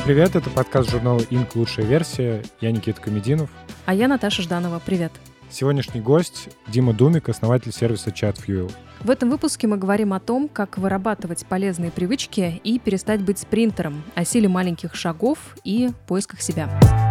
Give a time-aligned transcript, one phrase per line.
[0.00, 1.54] Всем привет, это подкаст журнала «Инк.
[1.56, 2.42] Лучшая версия».
[2.62, 3.50] Я Никита Комединов.
[3.84, 4.80] А я Наташа Жданова.
[4.84, 5.12] Привет.
[5.50, 8.72] Сегодняшний гость Дима Думик, основатель сервиса ChatFuel.
[9.00, 14.02] В этом выпуске мы говорим о том, как вырабатывать полезные привычки и перестать быть спринтером,
[14.14, 17.09] о силе маленьких шагов и поисках себя.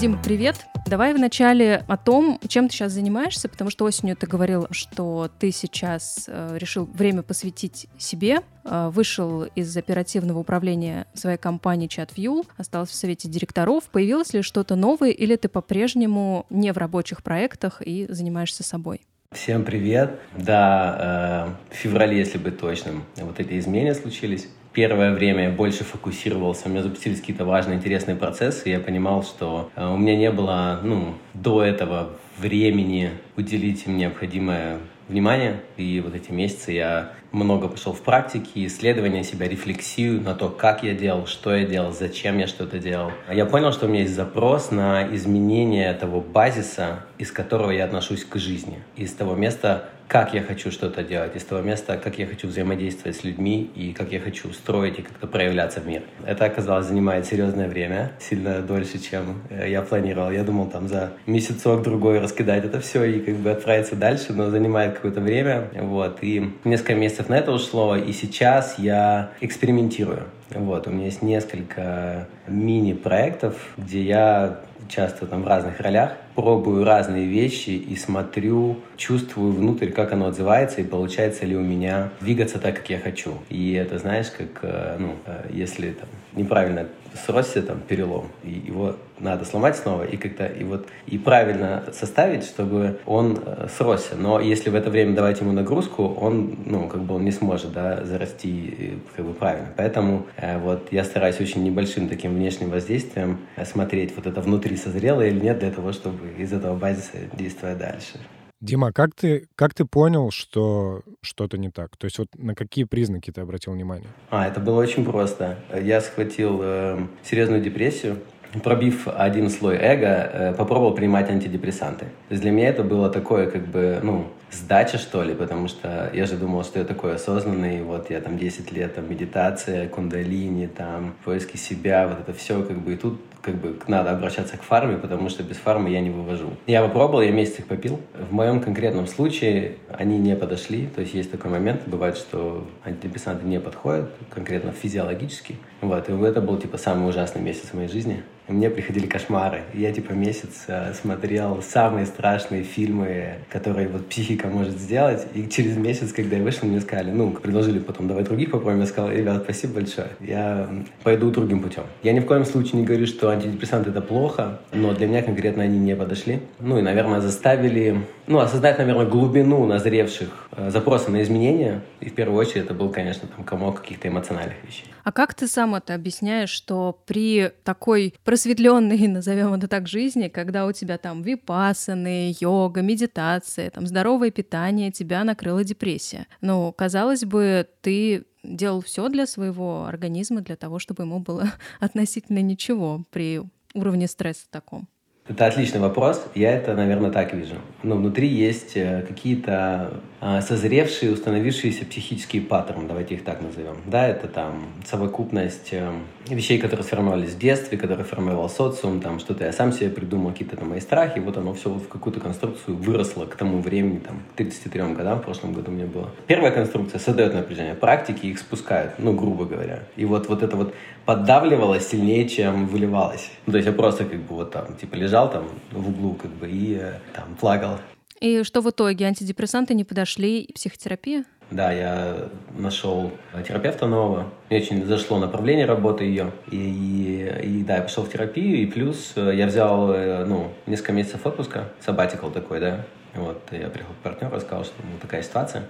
[0.00, 0.54] Дим, привет.
[0.86, 5.50] Давай вначале о том, чем ты сейчас занимаешься, потому что осенью ты говорил, что ты
[5.50, 12.92] сейчас э, решил время посвятить себе, э, вышел из оперативного управления своей компании ChatView, остался
[12.92, 13.88] в совете директоров.
[13.90, 19.00] Появилось ли что-то новое или ты по-прежнему не в рабочих проектах и занимаешься собой?
[19.32, 20.20] Всем привет.
[20.36, 24.46] Да, э, в феврале, если быть точным, вот эти изменения случились
[24.78, 29.24] первое время я больше фокусировался, у меня запустились какие-то важные, интересные процессы, и я понимал,
[29.24, 35.62] что э, у меня не было, ну, до этого времени уделить им необходимое внимание.
[35.76, 40.84] И вот эти месяцы я много пошел в практике, исследования себя, рефлексию на то, как
[40.84, 43.10] я делал, что я делал, зачем я что-то делал.
[43.32, 48.24] Я понял, что у меня есть запрос на изменение того базиса, из которого я отношусь
[48.24, 52.26] к жизни, из того места, как я хочу что-то делать, из того места, как я
[52.26, 56.02] хочу взаимодействовать с людьми и как я хочу строить и как-то проявляться в мир.
[56.26, 60.30] Это, оказалось, занимает серьезное время, сильно дольше, чем э, я планировал.
[60.30, 64.94] Я думал там за месяцок-другой раскидать это все и как бы отправиться дальше, но занимает
[64.94, 65.68] какое-то время.
[65.74, 66.18] Вот.
[66.22, 70.24] И несколько месяцев на это ушло, и сейчас я экспериментирую.
[70.50, 77.26] Вот, у меня есть несколько мини-проектов, где я часто там в разных ролях, пробую разные
[77.26, 82.76] вещи и смотрю, чувствую внутрь, как оно отзывается и получается ли у меня двигаться так,
[82.76, 83.38] как я хочу.
[83.48, 86.86] И это, знаешь, как, э, ну, э, если там неправильно
[87.26, 92.44] сросся там перелом, и его надо сломать снова и как-то и вот и правильно составить,
[92.44, 94.16] чтобы он э, сросся.
[94.16, 97.72] Но если в это время давать ему нагрузку, он, ну, как бы он не сможет,
[97.72, 99.68] да, зарасти как бы правильно.
[99.76, 105.22] Поэтому э, вот я стараюсь очень небольшим таким внешним воздействием смотреть, вот это внутри созрело
[105.22, 108.18] или нет, для того, чтобы из этого базиса действовать дальше.
[108.60, 111.96] Дима, как ты, как ты понял, что что-то не так?
[111.96, 114.08] То есть вот на какие признаки ты обратил внимание?
[114.30, 115.58] А, это было очень просто.
[115.80, 118.18] Я схватил э, серьезную депрессию,
[118.62, 122.06] пробив один слой эго, э, попробовал принимать антидепрессанты.
[122.06, 126.10] То есть для меня это было такое, как бы, ну, сдача, что ли, потому что
[126.14, 130.66] я же думал, что я такой осознанный, вот я там 10 лет, там, медитация, кундалини,
[130.66, 134.62] там, поиски себя, вот это все, как бы, и тут как бы надо обращаться к
[134.62, 136.50] фарме, потому что без фармы я не вывожу.
[136.66, 138.00] Я попробовал, я месяц их попил.
[138.28, 143.46] В моем конкретном случае они не подошли, то есть есть такой момент, бывает, что антидепрессанты
[143.46, 145.56] не подходят, конкретно физиологически.
[145.80, 148.22] Вот, и это был, типа, самый ужасный месяц в моей жизни.
[148.48, 149.62] Мне приходили кошмары.
[149.74, 155.26] Я, типа, месяц э, смотрел самые страшные фильмы, которые вот психика может сделать.
[155.34, 158.80] И через месяц, когда я вышел, мне сказали, ну, предложили потом, давай других попробуем.
[158.80, 160.08] Я сказал, ребят, спасибо большое.
[160.20, 160.68] Я
[161.02, 161.84] пойду другим путем.
[162.02, 165.62] Я ни в коем случае не говорю, что антидепрессанты это плохо, но для меня конкретно
[165.62, 166.40] они не подошли.
[166.58, 171.82] Ну и, наверное, заставили, ну, осознать, наверное, глубину назревших э, запросов на изменения.
[172.00, 174.86] И в первую очередь это был, конечно, там комок каких-то эмоциональных вещей.
[175.04, 180.66] А как ты сам это объясняешь, что при такой просветленной, назовем это так, жизни, когда
[180.66, 186.28] у тебя там випасаны, йога, медитация, там здоровое питание, тебя накрыла депрессия.
[186.40, 192.40] Ну, казалось бы, ты делал все для своего организма, для того, чтобы ему было относительно
[192.40, 193.42] ничего при
[193.74, 194.88] уровне стресса таком.
[195.28, 196.26] Это отличный вопрос.
[196.34, 197.56] Я это, наверное, так вижу.
[197.82, 199.90] Но внутри есть э, какие-то
[200.20, 203.76] а, созревшие, установившиеся психические паттерны, давайте их так назовем.
[203.86, 205.92] Да, это там совокупность э,
[206.28, 210.56] вещей, которые сформировались в детстве, которые формировал социум, там что-то я сам себе придумал, какие-то
[210.56, 214.22] там мои страхи, вот оно все вот в какую-то конструкцию выросло к тому времени, там,
[214.34, 216.10] 33 годам, в прошлом году мне было.
[216.26, 219.84] Первая конструкция создает напряжение, практики их спускают, ну, грубо говоря.
[219.94, 223.30] И вот, вот это вот поддавливалось сильнее, чем выливалось.
[223.46, 226.14] Ну, то есть я просто как бы вот там, типа лежал лежал там в углу
[226.14, 227.78] как бы и э, там плакал.
[228.20, 229.06] И что в итоге?
[229.06, 230.48] Антидепрессанты не подошли?
[230.54, 231.24] Психотерапия?
[231.50, 233.10] Да, я нашел
[233.46, 234.30] терапевта нового.
[234.50, 236.32] Мне очень зашло направление работы ее.
[236.50, 238.58] И, и, и да, я пошел в терапию.
[238.58, 241.68] И плюс э, я взял э, ну, несколько месяцев отпуска.
[241.84, 242.84] Sabbatical такой, да.
[243.14, 245.64] Вот, я приехал к партнеру, сказал, что ну, такая ситуация.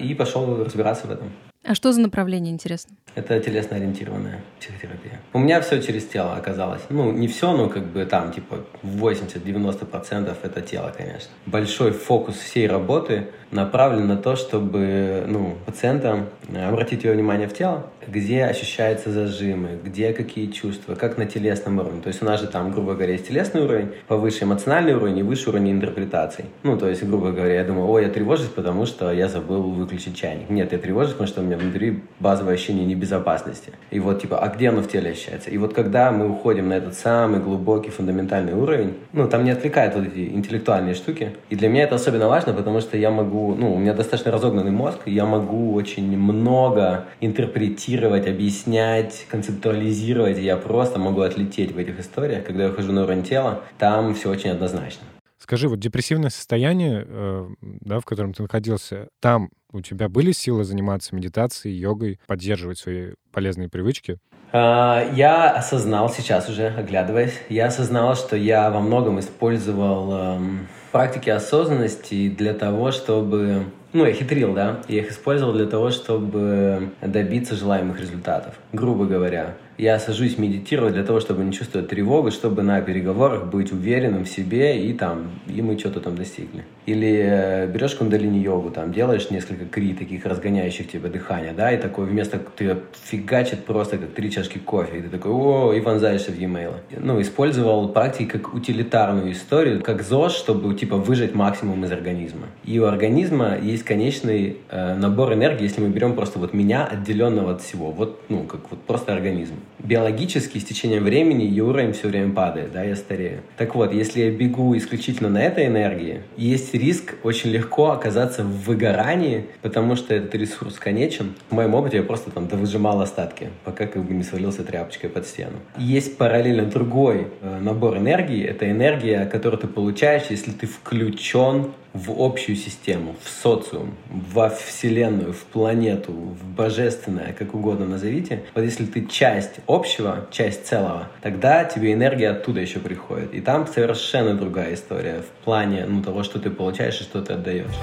[0.00, 1.30] И пошел разбираться в этом.
[1.64, 2.96] А что за направление, интересно?
[3.14, 5.20] Это телесно-ориентированная психотерапия.
[5.32, 6.82] У меня все через тело оказалось.
[6.88, 11.30] Ну, не все, но как бы там, типа, 80-90% это тело, конечно.
[11.46, 16.26] Большой фокус всей работы направлен на то, чтобы, ну, пациентам
[16.66, 22.00] обратить его внимание в тело, где ощущаются зажимы, где какие чувства, как на телесном уровне.
[22.02, 25.22] То есть у нас же там, грубо говоря, есть телесный уровень, повыше эмоциональный уровень и
[25.22, 26.46] выше уровень интерпретаций.
[26.62, 30.16] Ну, то есть, грубо говоря, я думаю, ой, я тревожусь, потому что я забыл выключить
[30.16, 30.50] чайник.
[30.50, 33.72] Нет, я тревожусь, потому что у меня внутри базовое ощущение безопасности.
[33.90, 35.50] И вот, типа, а где оно в теле ощущается?
[35.50, 39.94] И вот когда мы уходим на этот самый глубокий, фундаментальный уровень, ну, там не отвлекают
[39.94, 41.32] вот эти интеллектуальные штуки.
[41.50, 44.70] И для меня это особенно важно, потому что я могу, ну, у меня достаточно разогнанный
[44.70, 51.78] мозг, и я могу очень много интерпретировать, объяснять, концептуализировать, и я просто могу отлететь в
[51.78, 52.44] этих историях.
[52.44, 55.02] Когда я хожу на уровень тела, там все очень однозначно.
[55.38, 60.62] Скажи, вот депрессивное состояние, э, да, в котором ты находился, там у тебя были силы
[60.62, 64.18] заниматься медитацией, йогой, поддерживать свои полезные привычки?
[64.52, 71.30] А, я осознал сейчас уже, оглядываясь, я осознал, что я во многом использовал эм, практики
[71.30, 77.56] осознанности для того, чтобы ну, я хитрил, да, я их использовал для того, чтобы добиться
[77.56, 78.54] желаемых результатов.
[78.72, 83.72] Грубо говоря, я сажусь медитировать для того, чтобы не чувствовать тревогу, чтобы на переговорах быть
[83.72, 86.64] уверенным в себе и там, и мы что-то там достигли.
[86.86, 92.06] Или э, берешь кундалини-йогу, там, делаешь несколько кри, таких разгоняющих тебя дыхания, да, и такой
[92.06, 96.38] вместо, ты фигачит просто как три чашки кофе, и ты такой, о, и вонзаешься в
[96.38, 96.74] e-mail.
[96.96, 102.46] Ну, использовал практики как утилитарную историю, как ЗОЖ, чтобы, типа, выжать максимум из организма.
[102.64, 107.52] И у организма есть конечный э, набор энергии, если мы берем просто вот меня, отделенного
[107.52, 112.08] от всего, вот, ну, как вот просто организм биологически с течением времени ее уровень все
[112.08, 113.40] время падает, да, я старею.
[113.56, 118.64] Так вот, если я бегу исключительно на этой энергии, есть риск очень легко оказаться в
[118.64, 121.34] выгорании, потому что этот ресурс конечен.
[121.50, 125.26] В моем опыте я просто там довыжимал остатки, пока как бы не свалился тряпочкой под
[125.26, 125.56] стену.
[125.76, 132.22] Есть параллельно другой э, набор энергии, это энергия, которую ты получаешь, если ты включен в
[132.22, 138.44] общую систему, в социум, во Вселенную, в планету, в божественное, как угодно назовите.
[138.54, 143.34] Вот если ты часть общего, часть целого, тогда тебе энергия оттуда еще приходит.
[143.34, 147.34] И там совершенно другая история в плане ну, того, что ты получаешь и что ты
[147.34, 147.74] отдаешь.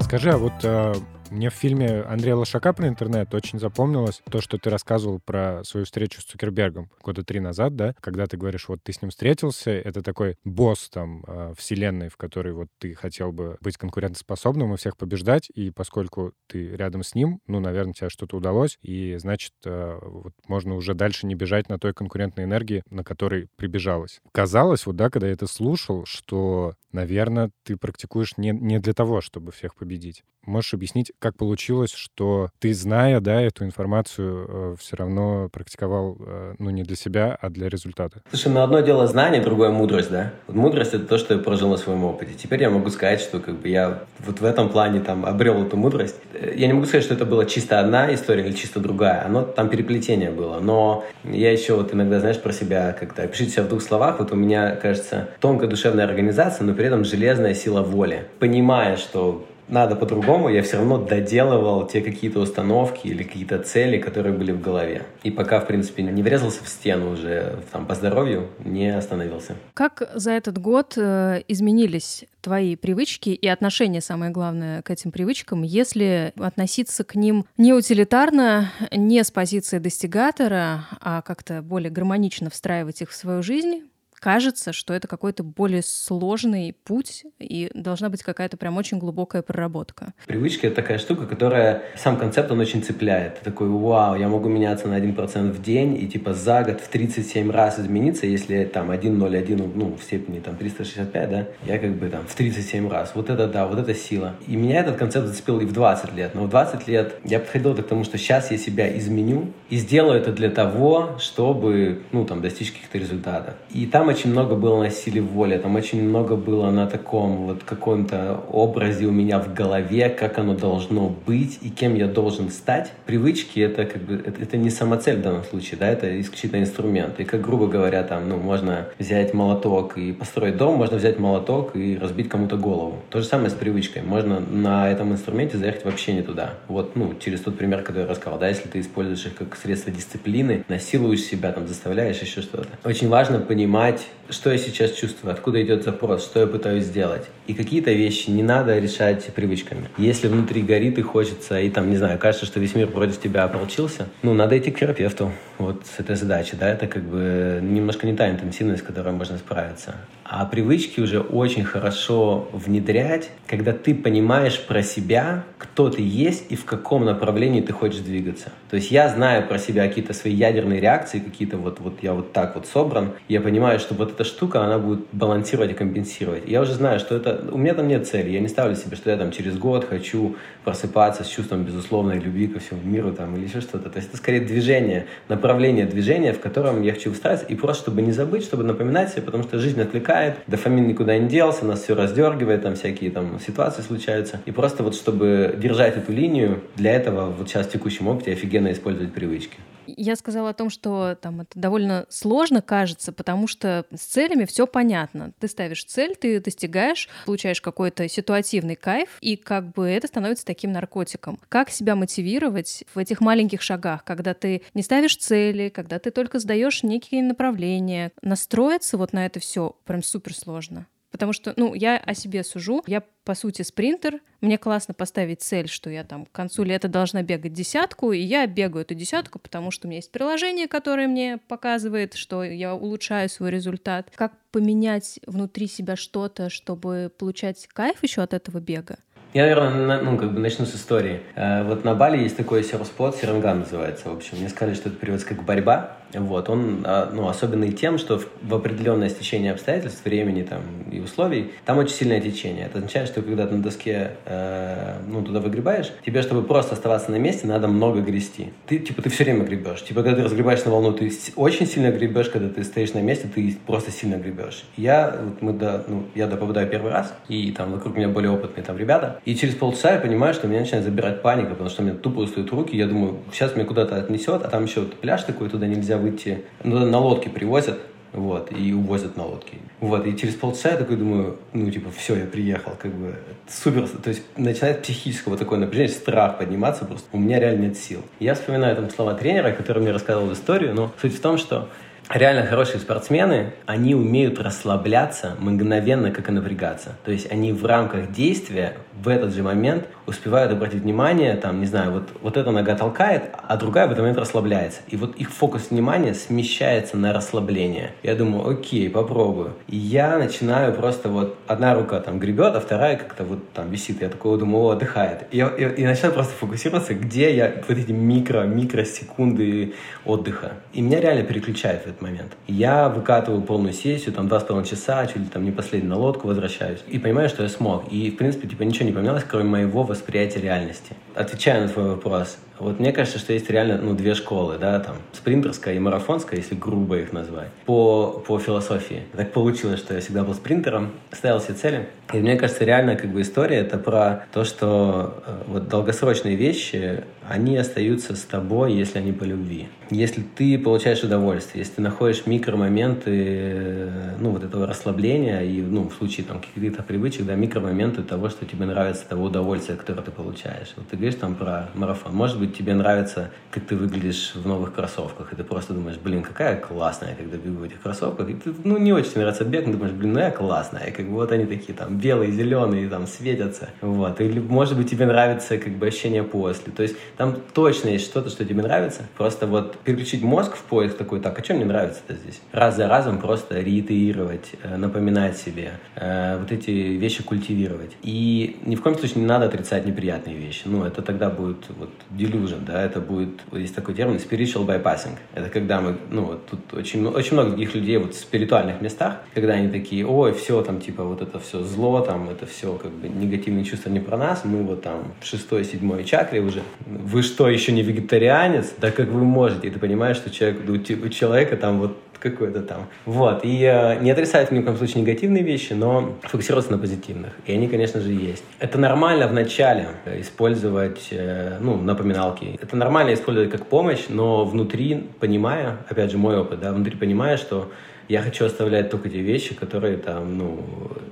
[0.00, 0.94] Скажи, а вот э,
[1.30, 5.86] мне в фильме Андрея Лошака про интернет очень запомнилось то, что ты рассказывал про свою
[5.86, 9.70] встречу с Цукербергом года три назад, да, когда ты говоришь, вот ты с ним встретился,
[9.70, 14.76] это такой босс там э, вселенной, в которой вот ты хотел бы быть конкурентоспособным и
[14.76, 19.52] всех побеждать, и поскольку ты рядом с ним, ну, наверное, тебе что-то удалось, и значит,
[19.64, 24.20] э, вот можно уже дальше не бежать на той конкурентной энергии, на которой прибежалось.
[24.32, 29.20] Казалось, вот, да, когда я это слушал, что, наверное, ты практикуешь не, не для того,
[29.20, 30.24] чтобы всех победить.
[30.44, 36.54] Можешь объяснить, как получилось, что ты, зная, да, эту информацию, э, все равно практиковал, э,
[36.58, 38.20] ну, не для себя, а для результата?
[38.30, 40.32] Слушай, ну, одно дело знание, другое мудрость, да?
[40.46, 42.34] Вот мудрость— это то, что я прожил на своем опыте.
[42.34, 45.76] Теперь я могу сказать, что как бы я вот в этом плане там обрел эту
[45.76, 46.16] мудрость.
[46.54, 49.24] Я не могу сказать, что это была чисто одна история или чисто другая.
[49.24, 50.60] Оно там переплетение было.
[50.60, 54.18] Но я еще вот иногда, знаешь, про себя как-то пишите себя в двух словах.
[54.18, 58.26] Вот у меня, кажется, тонкая душевная организация, но при этом железная сила воли.
[58.38, 64.34] Понимая, что надо по-другому, я все равно доделывал те какие-то установки или какие-то цели, которые
[64.34, 65.02] были в голове.
[65.22, 69.56] И пока, в принципе, не врезался в стену уже там, по здоровью, не остановился.
[69.74, 75.62] Как за этот год э, изменились твои привычки и отношения, самое главное, к этим привычкам,
[75.62, 83.02] если относиться к ним не утилитарно, не с позиции достигатора, а как-то более гармонично встраивать
[83.02, 83.82] их в свою жизнь,
[84.18, 90.12] кажется, что это какой-то более сложный путь, и должна быть какая-то прям очень глубокая проработка.
[90.26, 91.82] Привычка— это такая штука, которая...
[91.96, 93.38] Сам концепт, он очень цепляет.
[93.38, 96.88] Ты такой, вау, я могу меняться на 1% в день, и типа за год в
[96.88, 102.08] 37 раз измениться, если там 1,01, ну, в степени там 365, да, я как бы
[102.08, 103.12] там в 37 раз.
[103.14, 104.36] Вот это да, вот это сила.
[104.46, 106.34] И меня этот концепт зацепил и в 20 лет.
[106.34, 110.20] Но в 20 лет я подходил к тому, что сейчас я себя изменю и сделаю
[110.20, 113.54] это для того, чтобы, ну, там, достичь каких-то результатов.
[113.70, 117.62] И там очень много было на силе воли, там очень много было на таком вот
[117.64, 122.92] каком-то образе у меня в голове, как оно должно быть и кем я должен стать.
[123.06, 127.20] Привычки это как бы это, это не самоцель в данном случае, да, это исключительно инструмент.
[127.20, 131.76] И как грубо говоря, там, ну, можно взять молоток и построить дом, можно взять молоток
[131.76, 132.96] и разбить кому-то голову.
[133.10, 134.02] То же самое с привычкой.
[134.02, 136.54] Можно на этом инструменте заехать вообще не туда.
[136.68, 139.92] Вот, ну, через тот пример, который я рассказал, да, если ты используешь их как средство
[139.92, 142.68] дисциплины, насилуешь себя, там, заставляешь еще что-то.
[142.84, 147.24] Очень важно понимать, понять, что я сейчас чувствую, откуда идет запрос, что я пытаюсь сделать.
[147.46, 149.88] И какие-то вещи не надо решать привычками.
[149.96, 153.44] Если внутри горит и хочется, и там, не знаю, кажется, что весь мир против тебя
[153.44, 155.32] ополчился, ну, надо идти к терапевту.
[155.58, 159.38] Вот с этой задачей, да, это как бы немножко не та интенсивность, с которой можно
[159.38, 159.94] справиться.
[160.30, 166.56] А привычки уже очень хорошо внедрять, когда ты понимаешь про себя, кто ты есть и
[166.56, 168.52] в каком направлении ты хочешь двигаться.
[168.68, 172.34] То есть я знаю про себя какие-то свои ядерные реакции, какие-то вот, вот я вот
[172.34, 176.42] так вот собран, я понимаю, что вот эта штука, она будет балансировать и компенсировать.
[176.46, 177.48] Я уже знаю, что это...
[177.50, 178.28] У меня там нет цели.
[178.28, 182.48] Я не ставлю себе, что я там через год хочу просыпаться с чувством безусловной любви
[182.48, 183.88] ко всему миру там, или еще что-то.
[183.88, 188.02] То есть это скорее движение, направление движения, в котором я хочу встать, и просто чтобы
[188.02, 191.94] не забыть, чтобы напоминать себе, потому что жизнь отвлекает, дофамин никуда не делся, нас все
[191.94, 194.40] раздергивает, там всякие там ситуации случаются.
[194.46, 198.72] И просто вот чтобы держать эту линию, для этого вот сейчас в текущем опыте офигенно
[198.72, 199.58] использовать привычки.
[199.96, 204.66] Я сказала о том, что там это довольно сложно кажется, потому что с целями все
[204.66, 205.32] понятно.
[205.38, 210.72] Ты ставишь цель, ты достигаешь, получаешь какой-то ситуативный кайф, и как бы это становится таким
[210.72, 211.38] наркотиком.
[211.48, 216.38] Как себя мотивировать в этих маленьких шагах, когда ты не ставишь цели, когда ты только
[216.38, 220.86] сдаешь некие направления, настроиться вот на это все прям супер сложно.
[221.10, 222.82] Потому что, ну, я о себе сужу.
[222.86, 224.20] Я, по сути, спринтер.
[224.40, 228.46] Мне классно поставить цель, что я там к концу лета должна бегать десятку, и я
[228.46, 233.28] бегаю эту десятку, потому что у меня есть приложение, которое мне показывает, что я улучшаю
[233.28, 234.10] свой результат.
[234.14, 238.98] Как поменять внутри себя что-то, чтобы получать кайф еще от этого бега?
[239.38, 241.20] Я, наверное, ну, как бы начну с истории.
[241.36, 244.36] Э, вот на Бали есть такой серф-спот, Серанган называется, в общем.
[244.38, 245.98] Мне сказали, что это переводится как «борьба».
[246.14, 251.00] Вот, он а, ну, особенный тем, что в, в определенное стечение обстоятельств, времени там, и
[251.00, 252.66] условий, там очень сильное течение.
[252.66, 257.10] Это означает, что когда ты на доске э, ну, туда выгребаешь, тебе, чтобы просто оставаться
[257.10, 258.52] на месте, надо много грести.
[258.66, 259.82] Ты, типа, ты все время гребешь.
[259.84, 263.28] Типа, когда ты разгребаешь на волну, ты очень сильно гребешь, когда ты стоишь на месте,
[263.32, 264.64] ты просто сильно гребешь.
[264.76, 268.30] Я, вот мы до, ну, я до попадаю первый раз, и там вокруг меня более
[268.30, 271.82] опытные там ребята, и через полчаса я понимаю, что меня начинает забирать паника, потому что
[271.82, 274.94] у меня тупо устают руки, я думаю, сейчас меня куда-то отнесет, а там еще вот
[274.94, 276.44] пляж такой, туда нельзя выйти.
[276.64, 277.78] Ну, на лодке привозят,
[278.14, 279.58] вот, и увозят на лодке.
[279.80, 283.16] Вот, и через полчаса я такой думаю, ну, типа, все, я приехал, как бы,
[283.46, 288.00] супер, то есть начинает психического такое напряжение, страх подниматься просто, у меня реально нет сил.
[288.20, 291.68] Я вспоминаю там слова тренера, который мне рассказывал историю, но суть в том, что
[292.10, 296.96] реально хорошие спортсмены, они умеют расслабляться мгновенно, как и напрягаться.
[297.04, 301.66] То есть они в рамках действия в этот же момент успевают обратить внимание, там, не
[301.66, 304.80] знаю, вот, вот эта нога толкает, а другая в этот момент расслабляется.
[304.88, 307.92] И вот их фокус внимания смещается на расслабление.
[308.02, 309.52] Я думаю, окей, попробую.
[309.68, 314.00] И я начинаю просто вот, одна рука там гребет, а вторая как-то вот там висит.
[314.00, 315.26] Я такой думаю, о, отдыхает.
[315.30, 319.74] И, и, и начинаю просто фокусироваться, где я вот эти микро, микросекунды
[320.04, 320.52] отдыха.
[320.72, 322.32] И меня реально переключает в этот момент.
[322.46, 325.96] Я выкатываю полную сессию, там, два с половиной часа, чуть ли там не последний на
[325.96, 326.80] лодку возвращаюсь.
[326.88, 327.92] И понимаю, что я смог.
[327.92, 330.94] И, в принципе, типа, ничего не поменялось, кроме моего восприятия реальности.
[331.14, 334.96] Отвечая на твой вопрос, вот мне кажется, что есть реально ну, две школы, да, там,
[335.12, 339.02] спринтерская и марафонская, если грубо их назвать, по, по философии.
[339.16, 341.88] Так получилось, что я всегда был спринтером, ставил себе цели.
[342.12, 347.04] И мне кажется, реально как бы история это про то, что э, вот долгосрочные вещи,
[347.28, 349.68] они остаются с тобой, если они по любви.
[349.90, 355.90] Если ты получаешь удовольствие, если ты находишь микромоменты, э, ну, вот этого расслабления и, ну,
[355.90, 360.10] в случае там каких-то привычек, да, микромоменты того, что тебе нравится, того удовольствия, которое ты
[360.10, 360.72] получаешь.
[360.76, 362.14] Вот ты говоришь там про марафон.
[362.14, 365.98] Может быть, быть, тебе нравится, как ты выглядишь в новых кроссовках, и ты просто думаешь,
[366.02, 369.66] блин, какая классная, когда бегу в этих кроссовках, и ты, ну, не очень нравится бег,
[369.66, 372.88] но думаешь, блин, ну я классная, и как бы вот они такие там белые, зеленые,
[372.88, 377.36] там светятся, вот, или, может быть, тебе нравится как бы ощущение после, то есть там
[377.54, 381.44] точно есть что-то, что тебе нравится, просто вот переключить мозг в поиск такой, так, а
[381.44, 382.40] что мне нравится-то здесь?
[382.52, 387.96] Раз за разом просто реитерировать, э, напоминать себе, э, вот эти вещи культивировать.
[388.02, 391.90] И ни в коем случае не надо отрицать неприятные вещи, ну, это тогда будет вот
[392.10, 395.16] делю illusion, да, это будет, вот есть такой термин, spiritual bypassing.
[395.34, 399.18] Это когда мы, ну, вот тут очень, очень много таких людей вот в спиритуальных местах,
[399.34, 402.90] когда они такие, ой, все там, типа, вот это все зло, там, это все, как
[402.90, 406.62] бы, негативные чувства не про нас, мы вот там в шестой, седьмой чакре уже.
[406.86, 408.74] Вы что, еще не вегетарианец?
[408.78, 409.68] Да как вы можете?
[409.68, 412.86] И ты понимаешь, что человек, у человека там вот какой-то там.
[413.06, 413.44] Вот.
[413.44, 417.32] И э, не отрицать ни в коем случае негативные вещи, но фокусироваться на позитивных.
[417.46, 418.44] И они, конечно же, есть.
[418.58, 422.58] Это нормально в начале использовать, э, ну, напоминалки.
[422.60, 427.36] Это нормально использовать как помощь, но внутри, понимая, опять же, мой опыт, да, внутри понимая,
[427.36, 427.70] что
[428.08, 430.64] я хочу оставлять только те вещи, которые там, ну,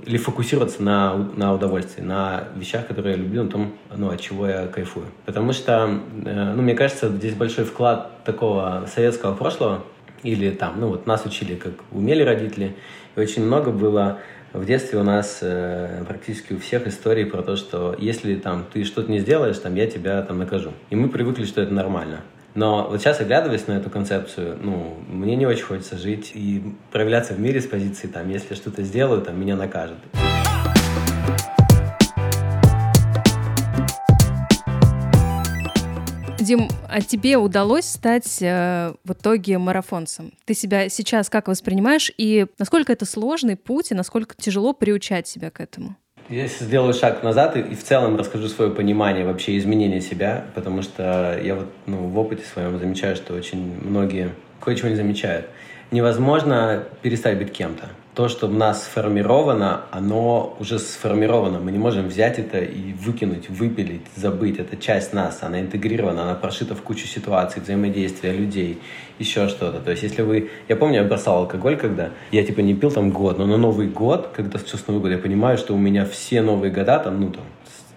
[0.07, 4.49] или фокусироваться на, на удовольствии, на вещах, которые я люблю, на том, ну, от чего
[4.49, 5.07] я кайфую.
[5.27, 9.85] Потому что, э, ну, мне кажется, здесь большой вклад такого советского прошлого,
[10.23, 12.75] или там, ну вот нас учили, как умели родители.
[13.15, 14.19] И очень много было
[14.53, 18.85] в детстве у нас э, практически у всех историй про то, что если там ты
[18.85, 20.73] что-то не сделаешь, там я тебя там накажу.
[20.91, 22.21] И мы привыкли, что это нормально.
[22.55, 27.35] Но вот сейчас, оглядываясь на эту концепцию, ну, мне не очень хочется жить и проявляться
[27.35, 29.99] в мире с позиции, там, если что-то сделаю, там, меня накажут.
[36.47, 40.33] Дим, а тебе удалось стать э, в итоге марафонцем?
[40.45, 45.51] Ты себя сейчас как воспринимаешь и насколько это сложный путь и насколько тяжело приучать себя
[45.51, 45.97] к этому?
[46.29, 50.83] Я сделаю шаг назад и, и в целом расскажу свое понимание вообще изменения себя, потому
[50.83, 55.47] что я вот ну, в опыте своем замечаю, что очень многие кое-чего не замечают.
[55.91, 61.61] Невозможно перестать быть кем-то то, что в нас сформировано, оно уже сформировано.
[61.61, 64.59] Мы не можем взять это и выкинуть, выпилить, забыть.
[64.59, 68.81] Это часть нас, она интегрирована, она прошита в кучу ситуаций, взаимодействия людей,
[69.19, 69.81] еще что-то.
[69.81, 70.51] То есть, если вы...
[70.67, 73.87] Я помню, я бросал алкоголь, когда я, типа, не пил там год, но на Новый
[73.87, 77.31] год, когда с Новый год, я понимаю, что у меня все новые года, там, ну,
[77.31, 77.45] там,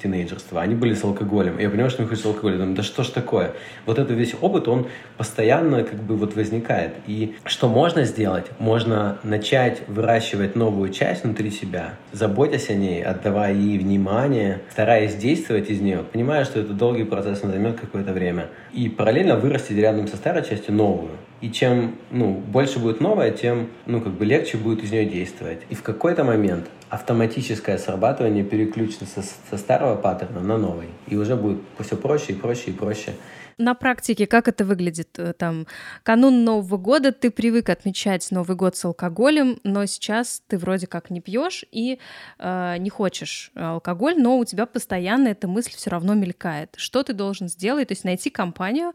[0.01, 1.60] тинейджерства, они были с алкоголем.
[1.60, 2.53] Я понимаю, что мне хочется алкоголя.
[2.53, 3.53] Я думаю, да что ж такое?
[3.86, 4.88] Вот этот весь опыт, он
[5.18, 6.94] постоянно как бы вот возникает.
[7.08, 8.46] И что можно сделать?
[8.60, 15.70] Можно начать выращивать новую часть внутри себя, заботясь о ней, отдавая ей внимание, стараясь действовать
[15.70, 18.48] из нее, понимая, что это долгий процесс, он займет какое-то время.
[18.73, 21.11] И параллельно вырастить рядом со старой частью новую.
[21.41, 25.59] И чем ну, больше будет новое, тем ну, как бы легче будет из нее действовать.
[25.69, 30.88] И в какой-то момент автоматическое срабатывание переключится со, со старого паттерна на новый.
[31.07, 33.13] И уже будет все проще и проще и проще
[33.59, 35.19] на практике как это выглядит?
[35.19, 35.67] Э, там
[36.03, 41.09] канун Нового года ты привык отмечать Новый год с алкоголем, но сейчас ты вроде как
[41.09, 41.99] не пьешь и
[42.39, 46.73] э, не хочешь алкоголь, но у тебя постоянно эта мысль все равно мелькает.
[46.77, 47.89] Что ты должен сделать?
[47.89, 48.93] То есть найти компанию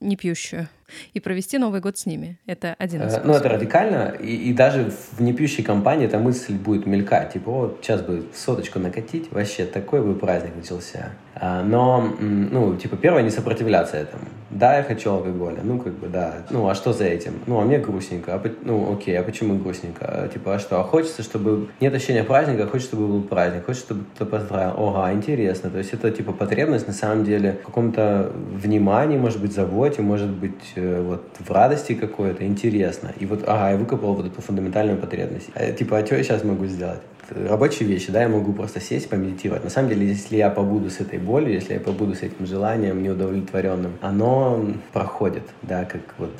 [0.00, 0.68] не пьющую
[1.14, 2.38] и провести Новый год с ними.
[2.46, 6.54] Это один из э, Ну, это радикально, и, и даже в непьющей компании эта мысль
[6.54, 7.32] будет мелькать.
[7.32, 11.10] Типа, вот сейчас бы соточку накатить, вообще такой бы праздник начался.
[11.38, 14.24] А, но, ну, типа, первое, не сопротивляться этому.
[14.48, 16.46] Да, я хочу алкоголя, ну, как бы, да.
[16.50, 17.34] Ну, а что за этим?
[17.46, 18.34] Ну, а мне грустненько.
[18.34, 20.06] А, ну, окей, а почему грустненько?
[20.06, 20.80] А, типа, а что?
[20.80, 21.68] А хочется, чтобы...
[21.80, 23.66] Нет ощущения праздника, а хочется, чтобы был праздник.
[23.66, 24.74] Хочется, чтобы кто-то поздравил.
[24.78, 25.68] Ага, интересно.
[25.68, 30.30] То есть это, типа, потребность, на самом деле, в каком-то внимании, может быть, заботе, может
[30.30, 33.12] быть, вот в радости какой-то, интересно.
[33.18, 35.48] И вот, ага, я выкопал вот эту фундаментальную потребность.
[35.54, 37.00] А, типа, а что я сейчас могу сделать?
[37.30, 39.64] Рабочие вещи, да, я могу просто сесть, помедитировать.
[39.64, 43.02] На самом деле, если я побуду с этой болью, если я побуду с этим желанием
[43.02, 46.32] неудовлетворенным, оно проходит, да, как вот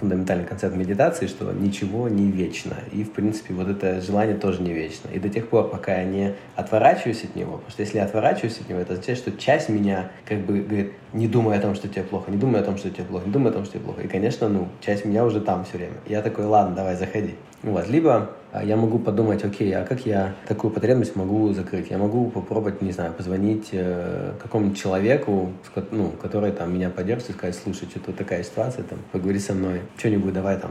[0.00, 2.76] фундаментальный концепт медитации, что ничего не вечно.
[2.92, 5.08] И, в принципе, вот это желание тоже не вечно.
[5.12, 8.58] И до тех пор, пока я не отворачиваюсь от него, потому что если я отворачиваюсь
[8.60, 11.88] от него, это означает, что часть меня как бы говорит, не думай о том, что
[11.88, 13.84] тебе плохо, не думай о том, что тебе плохо, не думай о том, что тебе
[13.84, 14.02] плохо.
[14.02, 15.94] И, конечно, ну, часть меня уже там все время.
[16.06, 17.34] Я такой, ладно, давай, заходи.
[17.62, 17.88] Вот.
[17.88, 21.90] Либо а, я могу подумать, окей, а как я такую потребность могу закрыть?
[21.90, 25.52] Я могу попробовать, не знаю, позвонить э, какому-нибудь человеку,
[25.90, 29.82] ну, который там меня поддержит и сказать, слушай, что-то такая ситуация, там, поговори со мной,
[29.98, 30.70] что-нибудь давай там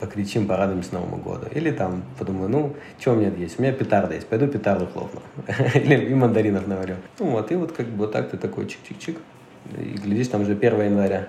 [0.00, 1.46] покричим, порадуемся Новому году.
[1.52, 3.58] Или там подумаю, ну, что у меня есть?
[3.58, 5.20] У меня петарда есть, пойду петарду хлопну.
[5.74, 6.96] Или и мандаринов наварю.
[7.20, 9.18] Ну вот, и вот как бы вот так ты такой чик-чик-чик.
[9.78, 11.28] И глядишь, там уже 1 января.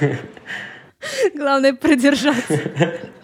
[1.34, 2.54] Главное продержаться.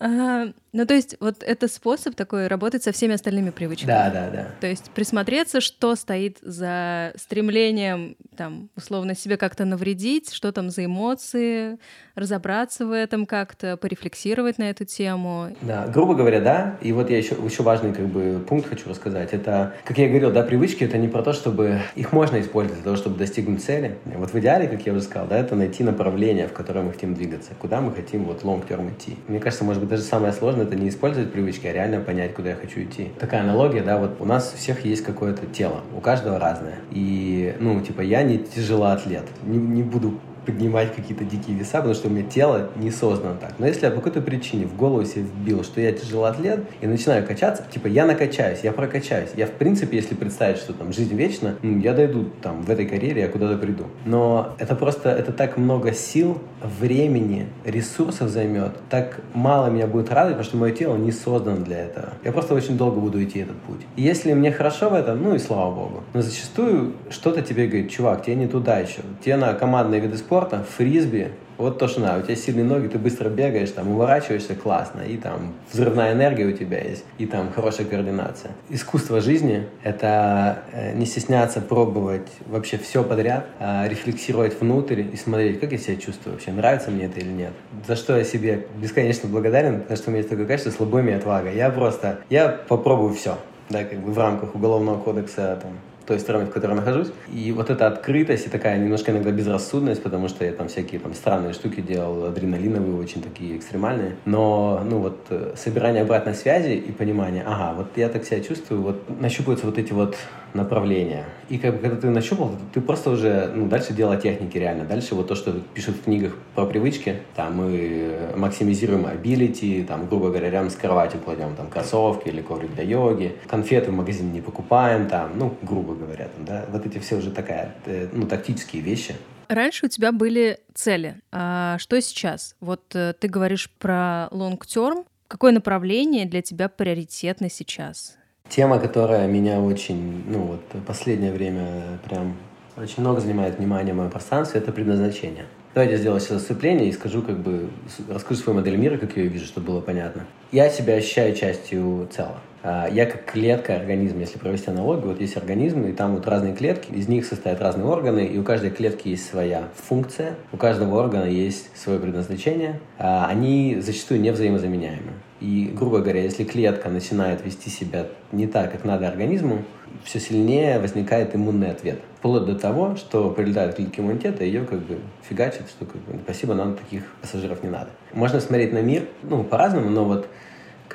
[0.00, 3.88] А, ну, то есть вот это способ такой работать со всеми остальными привычками.
[3.88, 4.46] Да, да, да.
[4.60, 10.84] То есть присмотреться, что стоит за стремлением, там, условно, себе как-то навредить, что там за
[10.84, 11.78] эмоции,
[12.14, 15.48] разобраться в этом как-то, порефлексировать на эту тему.
[15.62, 16.78] Да, грубо говоря, да.
[16.82, 19.32] И вот я еще, еще важный как бы пункт хочу рассказать.
[19.32, 21.80] Это, как я говорил, да, привычки— это не про то, чтобы...
[21.94, 23.96] Их можно использовать для того, чтобы достигнуть цели.
[24.04, 27.14] Вот в идеале, как я уже сказал, да, это найти направление, в которое мы хотим
[27.14, 29.16] двигаться, куда мы хотим вот long-term идти.
[29.26, 32.50] Мне кажется, может быть, даже самое сложное это не использовать привычки, а реально понять, куда
[32.50, 33.08] я хочу идти.
[33.18, 36.76] Такая аналогия, да, вот у нас у всех есть какое-то тело, у каждого разное.
[36.90, 42.08] И, ну, типа, я не тяжелоатлет, не, не буду поднимать какие-то дикие веса, потому что
[42.08, 43.54] у меня тело не создано так.
[43.58, 47.26] Но если я по какой-то причине в голову себе вбил, что я тяжелоатлет, и начинаю
[47.26, 49.30] качаться, типа я накачаюсь, я прокачаюсь.
[49.36, 52.86] Я, в принципе, если представить, что там жизнь вечна, ну, я дойду там в этой
[52.86, 53.84] карьере, я куда-то приду.
[54.04, 60.36] Но это просто, это так много сил, времени, ресурсов займет, так мало меня будет радовать,
[60.36, 62.14] потому что мое тело не создано для этого.
[62.24, 63.80] Я просто очень долго буду идти этот путь.
[63.96, 66.02] И если мне хорошо в этом, ну и слава богу.
[66.14, 69.00] Но зачастую что-то тебе говорит, чувак, тебе не туда еще.
[69.24, 72.20] Тебе на командные виды спорта спорта, фрисби, вот то, что надо.
[72.20, 76.52] У тебя сильные ноги, ты быстро бегаешь, там, уворачиваешься классно, и там взрывная энергия у
[76.52, 78.50] тебя есть, и там хорошая координация.
[78.68, 85.58] Искусство жизни— это э, не стесняться пробовать вообще все подряд, а рефлексировать внутрь и смотреть,
[85.58, 87.52] как я себя чувствую вообще, нравится мне это или нет.
[87.88, 91.18] За что я себе бесконечно благодарен, потому что у меня есть такое качество слабоумие и
[91.18, 91.50] отвага.
[91.50, 93.38] Я просто, я попробую все,
[93.70, 95.72] да, как бы в рамках Уголовного кодекса, там,
[96.06, 97.08] той стране, в которой я нахожусь.
[97.32, 101.14] И вот эта открытость и такая немножко иногда безрассудность, потому что я там всякие там
[101.14, 104.16] странные штуки делал, адреналиновые, очень такие экстремальные.
[104.24, 108.82] Но, ну вот, э, собирание обратной связи и понимание, ага, вот я так себя чувствую,
[108.82, 110.16] вот нащупываются вот эти вот
[110.56, 111.24] направление.
[111.48, 114.84] И как бы, когда ты нащупал, ты просто уже, ну, дальше дело техники реально.
[114.84, 120.28] Дальше вот то, что пишут в книгах про привычки, там мы максимизируем ability, там, грубо
[120.28, 124.40] говоря, рядом с кроватью кладем там кроссовки или коврик для йоги, конфеты в магазине не
[124.40, 128.82] покупаем, там, ну, грубо говоря, там, да, вот эти все уже такая, э, ну, тактические
[128.82, 129.16] вещи.
[129.48, 131.16] Раньше у тебя были цели.
[131.32, 132.56] А что сейчас?
[132.60, 135.06] Вот э, ты говоришь про long term.
[135.28, 138.16] Какое направление для тебя приоритетно сейчас?
[138.48, 142.36] Тема, которая меня очень, ну вот, последнее время прям
[142.76, 145.46] очень много занимает внимания в моем пространстве, это предназначение.
[145.74, 147.68] Давайте я сделаю сейчас отступление и скажу, как бы,
[148.08, 150.24] расскажу свою модель мира, как я ее вижу, чтобы было понятно.
[150.52, 152.40] Я себя ощущаю частью целого.
[152.68, 156.52] А, я как клетка организма, если провести аналогию, вот есть организм, и там вот разные
[156.52, 160.98] клетки, из них состоят разные органы, и у каждой клетки есть своя функция, у каждого
[160.98, 165.12] органа есть свое предназначение, а, они зачастую не взаимозаменяемы.
[165.40, 169.62] И, грубо говоря, если клетка начинает вести себя не так, как надо организму,
[170.02, 172.00] все сильнее возникает иммунный ответ.
[172.18, 174.98] Вплоть до того, что прилетают клетки иммунитета, и ее как бы
[175.28, 177.90] фигачит, что как бы, спасибо, нам таких пассажиров не надо.
[178.12, 180.26] Можно смотреть на мир, ну, по-разному, но вот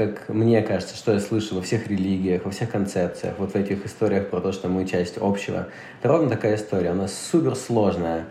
[0.08, 3.86] как мне кажется, что я слышу во всех религиях, во всех концепциях, вот в этих
[3.86, 5.68] историях про то, что мы часть общего.
[6.00, 6.90] Это ровно такая история.
[6.90, 8.26] Она супер сложная,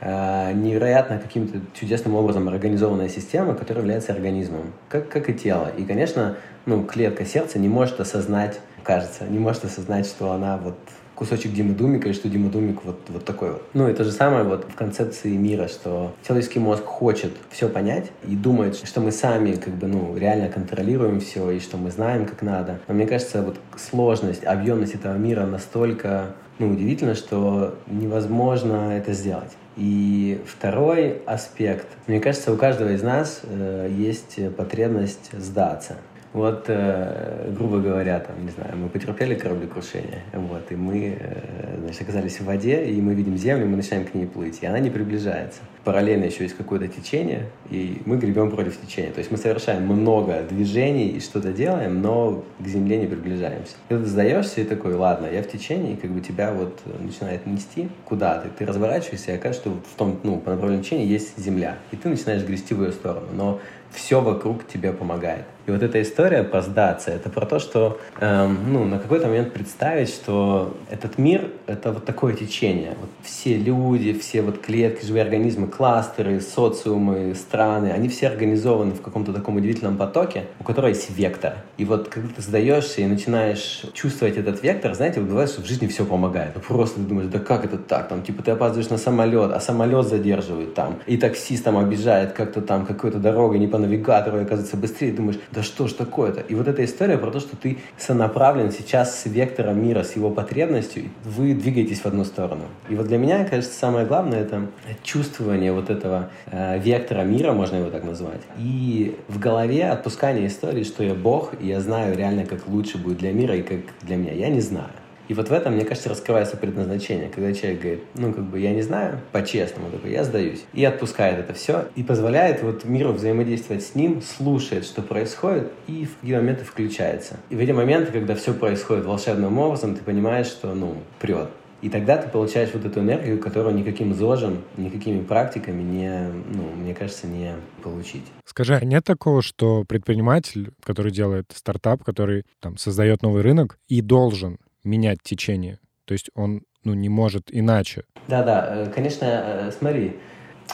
[0.00, 5.70] э, невероятно каким-то чудесным образом организованная система, которая является организмом, как, как и тело.
[5.76, 10.78] И, конечно, ну, клетка сердца не может осознать, кажется, не может осознать, что она вот
[11.16, 13.62] кусочек Димы Думика, и что Дима Думик вот, вот такой вот.
[13.74, 18.12] Ну, и то же самое вот в концепции мира, что человеческий мозг хочет все понять
[18.28, 22.26] и думает, что мы сами как бы, ну, реально контролируем все, и что мы знаем,
[22.26, 22.78] как надо.
[22.86, 29.52] Но мне кажется, вот сложность, объемность этого мира настолько ну, удивительно, что невозможно это сделать.
[29.76, 31.86] И второй аспект.
[32.06, 35.96] Мне кажется, у каждого из нас э, есть потребность сдаться.
[36.36, 42.02] Вот, э, грубо говоря, там, не знаю, мы потерпели кораблекрушение, вот, и мы, э, значит,
[42.02, 44.90] оказались в воде, и мы видим землю, мы начинаем к ней плыть, и она не
[44.90, 45.60] приближается.
[45.82, 49.12] Параллельно еще есть какое-то течение, и мы гребем против течения.
[49.12, 53.72] То есть мы совершаем много движений и что-то делаем, но к земле не приближаемся.
[53.88, 57.88] И вот сдаешься и такой, ладно, я в течении, как бы тебя вот начинает нести
[58.04, 61.96] куда-то, ты разворачиваешься, и окажется, что в том, ну, по направлению течения есть земля, и
[61.96, 63.28] ты начинаешь грести в ее сторону.
[63.32, 63.58] Но
[63.90, 65.46] все вокруг тебе помогает.
[65.66, 69.52] И вот эта история про сдаться, это про то, что эм, ну, на какой-то момент
[69.52, 72.94] представить, что этот мир— это вот такое течение.
[73.00, 79.02] Вот все люди, все вот клетки, живые организмы, кластеры, социумы, страны, они все организованы в
[79.02, 81.54] каком-то таком удивительном потоке, у которого есть вектор.
[81.78, 85.66] И вот когда ты сдаешься и начинаешь чувствовать этот вектор, знаете, вот бывает, что в
[85.66, 86.52] жизни все помогает.
[86.54, 88.08] Ну, просто ты думаешь, да как это так?
[88.08, 92.60] Там, типа, ты опаздываешь на самолет, а самолет задерживает там, и таксист там обижает как-то
[92.60, 96.40] там какую-то дорогу не по навигатору, и оказывается быстрее, думаешь, да что ж такое-то?
[96.42, 100.30] И вот эта история про то, что ты сонаправлен сейчас с вектором мира, с его
[100.30, 102.64] потребностью, вы двигаетесь в одну сторону.
[102.90, 104.66] И вот для меня, кажется, самое главное— это
[105.02, 108.42] чувствование вот этого э, вектора мира, можно его так назвать.
[108.58, 113.16] И в голове отпускание истории, что я Бог, и я знаю реально, как лучше будет
[113.16, 114.32] для мира и как для меня.
[114.32, 114.90] Я не знаю.
[115.28, 118.72] И вот в этом, мне кажется, раскрывается предназначение, когда человек говорит, ну, как бы, я
[118.72, 120.64] не знаю, по-честному, такой, я сдаюсь.
[120.72, 126.06] И отпускает это все, и позволяет вот миру взаимодействовать с ним, слушает, что происходит, и
[126.06, 127.36] в какие моменты включается.
[127.50, 131.48] И в эти моменты, когда все происходит волшебным образом, ты понимаешь, что, ну, прет.
[131.82, 136.94] И тогда ты получаешь вот эту энергию, которую никаким зожем, никакими практиками не, ну, мне
[136.94, 138.24] кажется, не получить.
[138.44, 144.00] Скажи, а нет такого, что предприниматель, который делает стартап, который там создает новый рынок и
[144.00, 145.78] должен менять течение.
[146.06, 148.04] То есть он ну, не может иначе.
[148.28, 150.16] Да-да, э, конечно, э, смотри,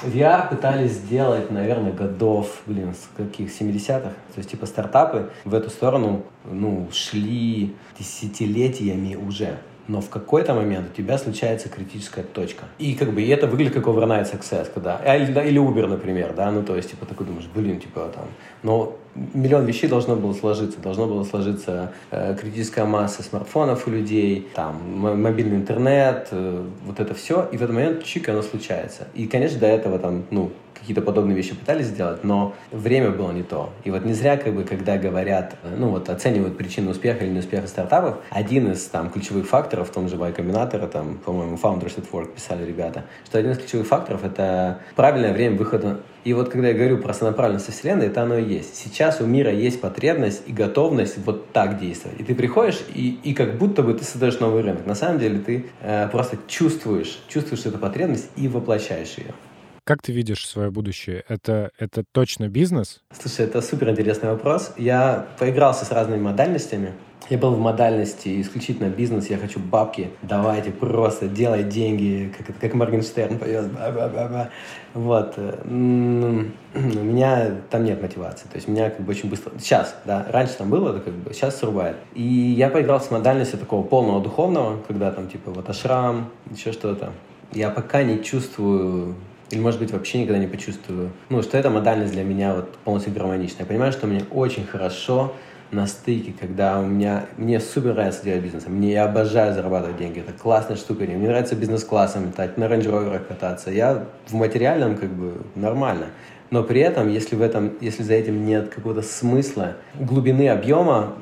[0.02, 4.10] VR пытались сделать, наверное, годов, блин, с каких, 70-х.
[4.10, 10.90] То есть, типа, стартапы в эту сторону, ну, шли десятилетиями уже но в какой-то момент
[10.92, 12.64] у тебя случается критическая точка.
[12.78, 15.00] И как бы и это выглядит как overnight success, когда...
[15.04, 18.26] А, или, или Uber, например, да, ну то есть, типа, такой думаешь, блин, типа, там...
[18.62, 20.80] Но миллион вещей должно было сложиться.
[20.80, 27.14] Должно было сложиться э, критическая масса смартфонов у людей, там, мобильный интернет, э, вот это
[27.14, 27.48] все.
[27.52, 29.08] И в этот момент чик, оно случается.
[29.14, 33.44] И, конечно, до этого там, ну, какие-то подобные вещи пытались сделать, но время было не
[33.44, 33.70] то.
[33.84, 37.68] И вот не зря, как бы, когда говорят, ну вот оценивают причины успеха или неуспеха
[37.68, 42.10] стартапов, один из там ключевых факторов, в том же Y Combinator, там, по-моему, Founders at
[42.10, 46.68] Work писали ребята, что один из ключевых факторов— это правильное время выхода и вот когда
[46.68, 48.76] я говорю про сонаправленность Вселенной, это оно и есть.
[48.76, 52.20] Сейчас у мира есть потребность и готовность вот так действовать.
[52.20, 54.86] И ты приходишь, и, и как будто бы ты создаешь новый рынок.
[54.86, 59.34] На самом деле ты э, просто чувствуешь, чувствуешь эту потребность и воплощаешь ее.
[59.84, 61.24] Как ты видишь свое будущее?
[61.28, 63.00] Это, это точно бизнес?
[63.18, 64.72] Слушай, это супер интересный вопрос.
[64.76, 66.92] Я поигрался с разными модальностями.
[67.28, 72.74] Я был в модальности исключительно бизнес, я хочу бабки, давайте просто делай деньги, как, как
[72.74, 73.72] Моргенштерн поет.
[73.72, 74.50] Ба-ба-ба-ба.
[74.94, 75.36] Вот.
[75.36, 78.46] У меня там нет мотивации.
[78.48, 79.52] То есть меня как бы очень быстро...
[79.58, 81.96] Сейчас, да, раньше там было, это как бы сейчас срубает.
[82.14, 87.12] И я поиграл с модальностью такого полного духовного, когда там типа вот ашрам, еще что-то.
[87.52, 89.16] Я пока не чувствую
[89.52, 93.12] или, может быть, вообще никогда не почувствую, ну, что эта модальность для меня вот полностью
[93.12, 93.60] гармоничная.
[93.60, 95.34] Я понимаю, что мне очень хорошо
[95.70, 97.26] на стыке, когда у меня...
[97.36, 98.66] Мне супер нравится делать бизнес.
[98.66, 100.20] Мне я обожаю зарабатывать деньги.
[100.20, 101.04] Это классная штука.
[101.04, 102.88] Мне нравится бизнес-классом летать, на рейндж
[103.28, 103.70] кататься.
[103.70, 106.06] Я в материальном как бы нормально.
[106.50, 111.14] Но при этом, если в этом, если за этим нет какого-то смысла, глубины объема,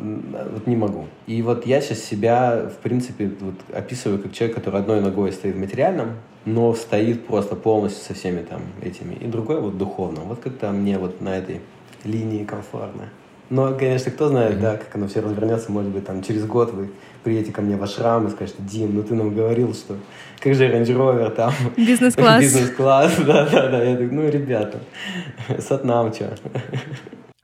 [0.53, 1.07] вот не могу.
[1.29, 5.55] И вот я сейчас себя, в принципе, вот описываю как человек, который одной ногой стоит
[5.55, 10.21] в материальном, но стоит просто полностью со всеми там этими, и другой вот духовно.
[10.23, 11.61] Вот как-то мне вот на этой
[12.05, 13.09] линии комфортно.
[13.51, 14.61] Но, конечно, кто знает, mm-hmm.
[14.61, 16.91] да, как оно все развернется, может быть, там через год вы
[17.25, 19.97] приедете ко мне в ашрам и скажете, Дим, ну ты нам говорил, что
[20.39, 21.53] как же Range Rover там.
[21.77, 22.41] Бизнес-класс.
[22.41, 23.83] Бизнес-класс, да-да-да.
[23.83, 24.79] Я так, ну, ребята,
[25.59, 26.39] сатнам что.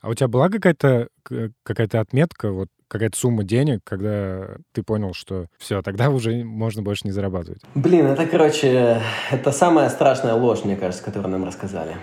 [0.01, 1.09] А у тебя была какая-то
[1.65, 7.03] какая-то отметка, вот какая-то сумма денег, когда ты понял, что все, тогда уже можно больше
[7.05, 7.63] не зарабатывать?
[7.75, 11.97] Блин, это, короче, это самая страшная ложь, мне кажется, которую нам рассказали.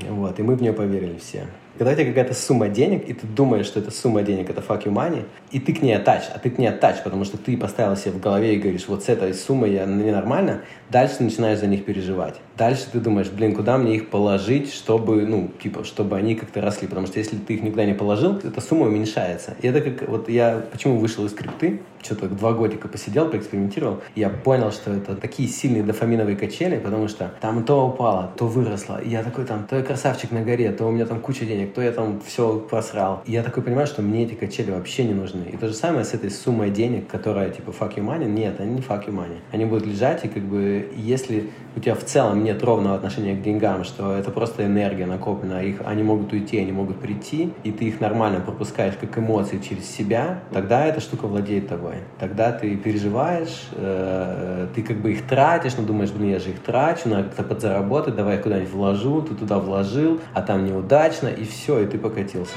[0.00, 1.46] Вот, и мы в нее поверили все.
[1.76, 4.84] Когда у тебя какая-то сумма денег, и ты думаешь, что эта сумма денег— это fuck
[4.84, 7.56] you money, и ты к ней attach, а ты к ней attach, потому что ты
[7.56, 11.58] поставил себе в голове и говоришь, вот с этой суммой я ненормально, дальше ты начинаешь
[11.58, 12.36] за них переживать.
[12.56, 16.86] Дальше ты думаешь, блин, куда мне их положить, чтобы, ну, типа, чтобы они как-то росли,
[16.86, 19.56] потому что если ты их никуда не положил, эта сумма уменьшается.
[19.60, 24.28] И это как, вот я почему вышел из крипты, что-то два годика посидел, поэкспериментировал, я
[24.28, 29.08] понял, что это такие сильные дофаминовые качели, потому что там то упало, то выросло, и
[29.08, 31.82] я такой там, то я красавчик на горе, то у меня там куча денег, то
[31.82, 33.22] я там все просрал.
[33.26, 35.44] И я такой понимаю, что мне эти качели вообще не нужны.
[35.52, 38.74] И то же самое с этой суммой денег, которая типа fuck you money, нет, они
[38.74, 39.38] не fuck you money.
[39.52, 43.42] Они будут лежать, и как бы если у тебя в целом нет ровного отношения к
[43.42, 47.86] деньгам, что это просто энергия накоплена, их, они могут уйти, они могут прийти, и ты
[47.86, 51.96] их нормально пропускаешь как эмоции через себя, тогда эта штука владеет тобой.
[52.18, 56.60] Тогда ты переживаешь, э, ты как бы их тратишь, но думаешь, блин, я же их
[56.60, 61.44] трачу, надо как-то подзаработать, давай я куда-нибудь вложу, ты туда вложил, а там неудачно, и
[61.54, 62.54] все, и ты покатился.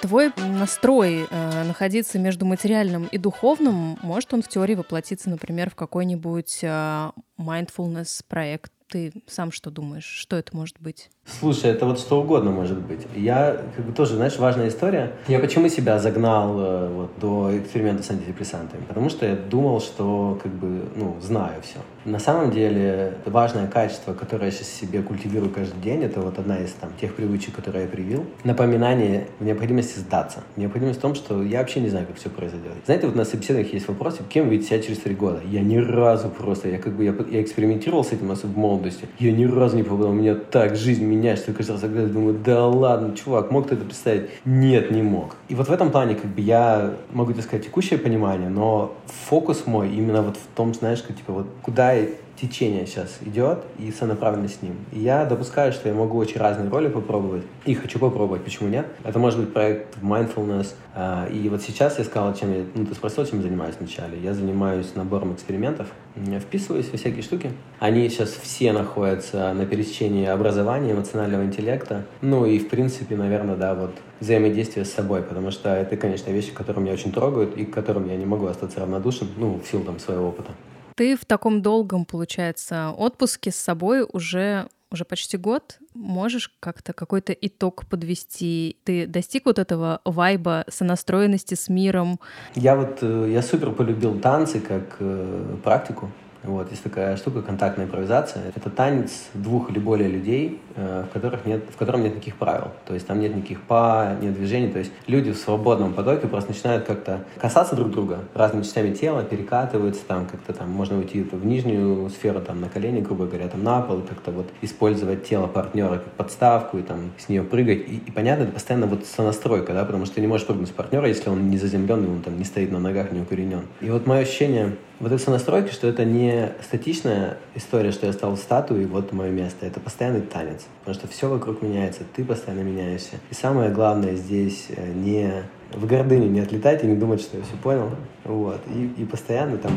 [0.00, 5.74] Твой настрой э, находиться между материальным и духовным, может он в теории воплотиться, например, в
[5.74, 8.72] какой-нибудь э, mindfulness проект?
[8.88, 10.06] Ты сам что думаешь?
[10.06, 11.10] Что это может быть?
[11.38, 13.06] Слушай, это вот что угодно может быть.
[13.14, 15.12] Я, как бы тоже, знаешь, важная история.
[15.28, 18.82] Я почему себя загнал э, вот, до эксперимента с антидепрессантами?
[18.88, 21.78] Потому что я думал, что, как бы, ну, знаю все.
[22.04, 26.58] На самом деле, важное качество, которое я сейчас себе культивирую каждый день, это вот одна
[26.58, 28.24] из там тех привычек, которые я привил.
[28.42, 30.40] Напоминание в необходимости сдаться.
[30.56, 32.72] Необходимость в том, что я вообще не знаю, как все произойдет.
[32.86, 35.40] Знаете, вот на собеседованиях есть вопрос, кем вы видите себя через три года?
[35.44, 39.06] Я ни разу просто, я как бы, я, я экспериментировал с этим, особенно в молодости.
[39.18, 42.66] Я ни разу не попадал, у меня так жизнь меняешься, каждый раз я думаю, да
[42.66, 44.30] ладно, чувак, мог ты это представить?
[44.44, 45.36] Нет, не мог.
[45.48, 49.66] И вот в этом плане, как бы, я могу тебе сказать текущее понимание, но фокус
[49.66, 51.94] мой именно вот в том, знаешь, как, типа, вот куда
[52.40, 54.76] течение сейчас идет и сонаправленно с ним.
[54.92, 57.42] И я допускаю, что я могу очень разные роли попробовать.
[57.64, 58.86] И хочу попробовать, почему нет.
[59.04, 60.74] Это может быть проект mindfulness.
[60.94, 62.64] А, и вот сейчас я сказал, чем я...
[62.74, 64.18] Ну, ты спросил, чем я занимаюсь вначале.
[64.18, 65.88] Я занимаюсь набором экспериментов.
[66.16, 67.52] Я вписываюсь во всякие штуки.
[67.78, 72.06] Они сейчас все находятся на пересечении образования, эмоционального интеллекта.
[72.22, 76.52] Ну и, в принципе, наверное, да, вот взаимодействие с собой, потому что это, конечно, вещи,
[76.52, 79.84] которые меня очень трогают и к которым я не могу остаться равнодушен, ну, в силу
[79.84, 80.52] там своего опыта.
[81.00, 85.78] Ты в таком долгом, получается, отпуске с собой уже уже почти год.
[85.94, 88.76] Можешь как-то какой-то итог подвести?
[88.84, 92.20] Ты достиг вот этого вайба, сонастроенности с миром?
[92.54, 96.10] Я вот, э, я супер полюбил танцы как э, практику.
[96.42, 98.44] Вот, есть такая штука, контактная импровизация.
[98.56, 102.68] Это танец двух или более людей, э, в, которых нет, в котором нет никаких правил.
[102.86, 104.70] То есть там нет никаких па, нет движений.
[104.70, 109.22] То есть люди в свободном потоке просто начинают как-то касаться друг друга разными частями тела,
[109.22, 113.62] перекатываются, там как-то там можно уйти в нижнюю сферу, там на колени, грубо говоря, там
[113.62, 117.80] на пол, как-то вот использовать тело партнера как подставку и там с нее прыгать.
[117.80, 120.72] И, и понятно, это постоянно вот сонастройка, да, потому что ты не можешь прыгнуть с
[120.72, 123.62] партнера, если он не заземлен, он там не стоит на ногах, не укоренен.
[123.80, 128.36] И вот мое ощущение вот эта сонастройка, что это не статичная история, что я стал
[128.36, 129.66] статуей, вот мое место.
[129.66, 130.66] Это постоянный танец.
[130.80, 133.16] Потому что все вокруг меняется, ты постоянно меняешься.
[133.30, 137.42] И самое главное здесь э, не в гордыне не отлетать и не думать, что я
[137.44, 137.90] все понял.
[138.24, 138.60] Вот.
[138.74, 139.72] И, и постоянно там,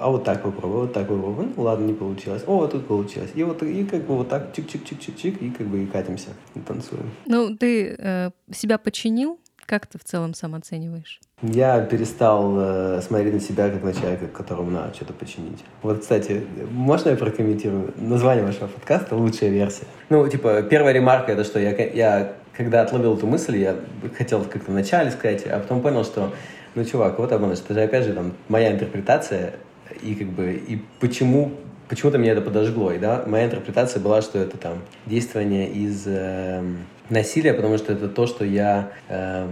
[0.00, 1.48] а вот так попробуй, вот так попробуй.
[1.56, 2.42] Ну, ладно, не получилось.
[2.46, 3.30] О, вот тут получилось.
[3.34, 7.10] И вот и как бы вот так чик-чик-чик-чик-чик, и как бы и катимся, и танцуем.
[7.26, 9.40] Ну, ты э, себя починил?
[9.70, 11.20] Как ты в целом сам оцениваешь?
[11.42, 15.60] Я перестал э, смотреть на себя как на человека, которому надо что-то починить.
[15.82, 17.94] Вот, кстати, можно я прокомментирую?
[17.96, 19.84] Название вашего подкаста «Лучшая версия».
[20.08, 23.76] Ну, типа, первая ремарка— это что я, я когда отловил эту мысль, я
[24.18, 26.32] хотел как-то вначале сказать, а потом понял, что,
[26.74, 29.54] ну, чувак, вот обманешь, это же, опять же, там, моя интерпретация,
[30.02, 31.52] и как бы, и почему
[31.88, 32.90] почему-то меня это подожгло.
[32.90, 36.60] И да, моя интерпретация была, что это там действование из э,
[37.10, 39.48] насилия, потому что это то, что я э,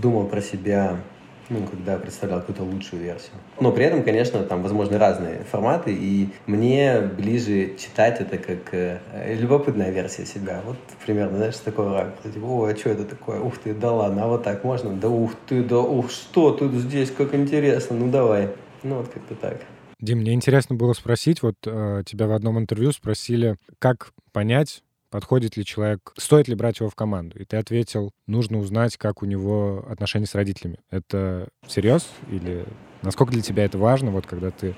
[0.00, 0.98] думал про себя
[1.50, 3.32] ну, когда представлял какую-то лучшую версию.
[3.60, 9.00] Но при этом, конечно, там возможны разные форматы, и мне ближе читать это как э,
[9.34, 10.62] любопытная версия себя.
[10.64, 12.32] Вот примерно, знаешь, с такого ракурса.
[12.32, 13.40] Типа, о, а что это такое?
[13.40, 14.94] Ух ты, да ладно, а вот так можно?
[14.94, 18.50] Да ух ты, да ух, что тут здесь, как интересно, ну давай.
[18.84, 19.60] Ну вот как-то так.
[20.00, 25.56] Дим, мне интересно было спросить, вот э, тебя в одном интервью спросили, как понять, подходит
[25.56, 27.38] ли человек, стоит ли брать его в команду.
[27.38, 30.78] И ты ответил, нужно узнать, как у него отношения с родителями.
[30.90, 32.64] Это всерьез или
[33.02, 34.76] насколько для тебя это важно, вот когда ты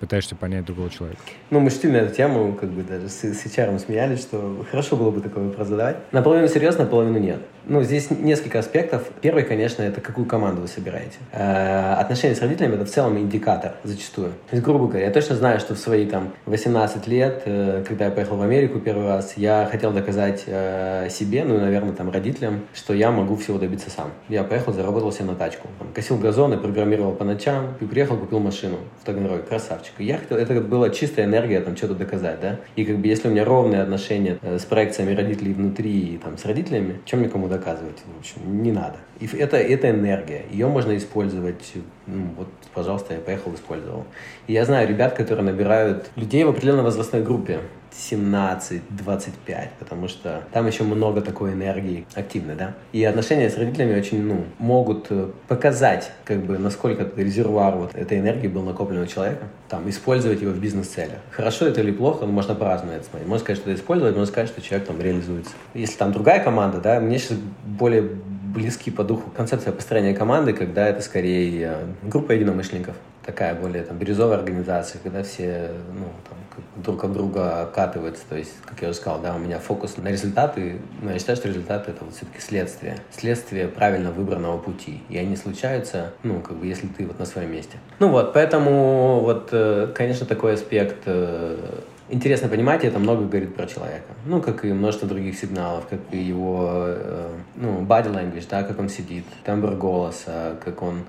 [0.00, 1.20] пытаешься понять другого человека.
[1.50, 4.96] Ну, мы шутили на эту тему, как бы даже с, с HR смеялись, что хорошо
[4.96, 5.96] было бы такой вопрос задавать.
[6.12, 7.38] Наполовину серьезно, наполовину нет.
[7.66, 9.08] Ну, здесь несколько аспектов.
[9.22, 11.16] Первый, конечно, это какую команду вы собираете.
[11.32, 14.32] Э, отношения с родителями— это в целом индикатор зачастую.
[14.50, 18.06] То есть, грубо говоря, я точно знаю, что в свои там 18 лет, э, когда
[18.06, 22.66] я поехал в Америку первый раз, я хотел доказать э, себе, ну наверное, там родителям,
[22.74, 24.10] что я могу всего добиться сам.
[24.28, 25.68] Я поехал, заработал себе на тачку.
[25.78, 29.42] Там, косил газоны, программировал по ночам, и приехал, купил машину в Таганроге.
[29.42, 29.83] Красавчик.
[29.98, 32.60] И я хотел, это была чистая энергия, там, что-то доказать, да.
[32.76, 36.38] И как бы, если у меня ровные отношения э, с проекциями родителей внутри и там
[36.38, 37.98] с родителями, чем мне кому доказывать?
[38.16, 38.96] В общем, не надо.
[39.20, 40.44] И это, это энергия.
[40.50, 41.72] Ее можно использовать.
[42.06, 44.04] Ну, вот, пожалуйста, я поехал, использовал.
[44.46, 47.60] И я знаю ребят, которые набирают людей в определенной возрастной группе.
[47.96, 52.74] 17-25, потому что там еще много такой энергии активной, да.
[52.92, 58.18] И отношения с родителями очень, ну, могут э, показать, как бы, насколько резервуар вот этой
[58.18, 61.18] энергии был накоплен у человека, там, использовать его в бизнес-целях.
[61.30, 63.28] Хорошо это или плохо, можно по-разному это смотреть.
[63.28, 65.52] Можно сказать, что это использовать, можно сказать, что человек там реализуется.
[65.74, 70.88] Если там другая команда, да, мне сейчас более близки по духу концепция построения команды, когда
[70.88, 76.38] это скорее э, группа единомышленников такая более там бирюзовая организация, когда все ну, там,
[76.76, 78.22] друг от друга обкатываются.
[78.28, 81.36] То есть, как я уже сказал, да, у меня фокус на результаты, но я считаю,
[81.36, 82.98] что результаты это вот все-таки следствие.
[83.10, 85.02] Следствие правильно выбранного пути.
[85.08, 87.78] И они случаются, ну, как бы, если ты вот на своем месте.
[87.98, 93.66] Ну вот, поэтому вот, э, конечно, такой аспект э, интересно понимать, это много говорит про
[93.66, 94.12] человека.
[94.26, 98.78] Ну, как и множество других сигналов, как и его, э, ну, body language, да, как
[98.78, 101.04] он сидит, тембр голоса, как он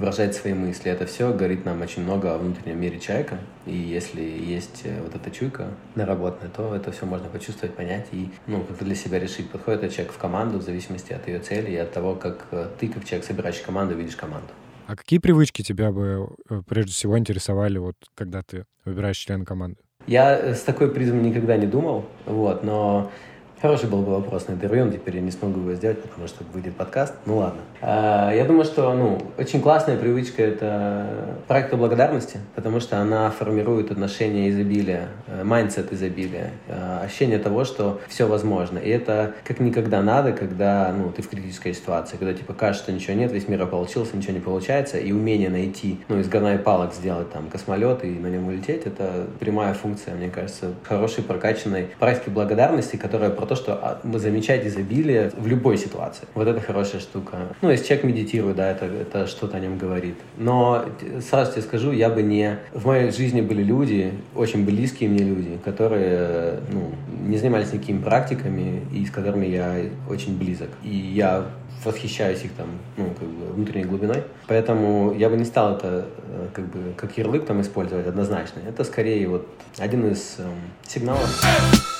[0.00, 0.90] выражать свои мысли.
[0.90, 3.38] Это все говорит нам очень много о внутреннем мире человека.
[3.66, 8.30] И если есть э, вот эта чуйка наработанная, то это все можно почувствовать, понять и
[8.46, 11.70] ну, как-то для себя решить, подходит этот человек в команду в зависимости от ее цели
[11.70, 14.48] и от того, как э, ты, как человек, собирающий команду, видишь команду.
[14.86, 19.76] А какие привычки тебя бы э, прежде всего интересовали, вот, когда ты выбираешь члена команды?
[20.06, 23.12] Я с такой призмой никогда не думал, вот, но
[23.60, 26.44] Хороший был бы вопрос на интервью, но теперь я не смогу его сделать, потому что
[26.54, 27.12] выйдет подкаст.
[27.26, 27.60] Ну ладно.
[27.82, 33.90] А, я думаю, что ну, очень классная привычка— это практика благодарности, потому что она формирует
[33.90, 35.08] отношение изобилия,
[35.44, 38.78] mindset изобилия, э, ощущение того, что все возможно.
[38.78, 42.92] И это как никогда надо, когда ну, ты в критической ситуации, когда типа кажется, что
[42.92, 46.58] ничего нет, весь мир ополчился, ничего не получается, и умение найти, ну, из говна и
[46.58, 51.88] палок сделать там космолет и на нем улететь— это прямая функция, мне кажется, хорошей прокачанной
[51.98, 56.24] практики благодарности, которая то, что а, замечать изобилие в любой ситуации.
[56.34, 57.36] Вот это хорошая штука.
[57.62, 60.14] Ну, если человек медитирует, да, это, это что-то о нем говорит.
[60.38, 60.84] Но
[61.28, 62.60] сразу тебе скажу, я бы не...
[62.72, 66.92] В моей жизни были люди, очень близкие мне люди, которые, ну,
[67.26, 69.74] не занимались никакими практиками и с которыми я
[70.08, 70.68] очень близок.
[70.84, 71.46] И я
[71.84, 74.22] восхищаюсь их там, ну, как бы внутренней глубиной.
[74.46, 78.60] Поэтому я бы не стал это э, как бы как ярлык там использовать однозначно.
[78.68, 80.52] Это скорее вот один из эм,
[80.86, 81.99] сигналов.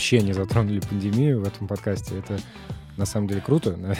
[0.00, 2.18] Вообще не затронули пандемию в этом подкасте.
[2.18, 2.38] Это
[2.96, 3.98] на самом деле круто, наверное,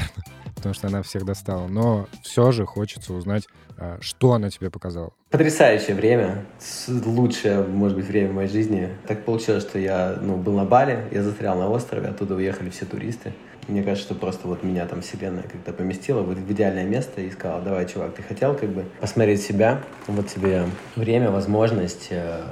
[0.57, 1.69] потому что она всех достала.
[1.69, 3.47] Но все же хочется узнать,
[3.77, 5.13] а, что она тебе показала.
[5.29, 6.47] Потрясающее время.
[6.89, 8.89] Лучшее, может быть, время в моей жизни.
[9.07, 12.87] Так получилось, что я ну, был на Бали, я застрял на острове, оттуда уехали все
[12.87, 13.35] туристы.
[13.69, 17.31] Мне кажется, что просто вот меня там вселенная как-то поместила в, в идеальное место и
[17.31, 20.65] сказала, давай, чувак, ты хотел как бы посмотреть себя, вот тебе
[20.97, 22.43] время, возможность, э,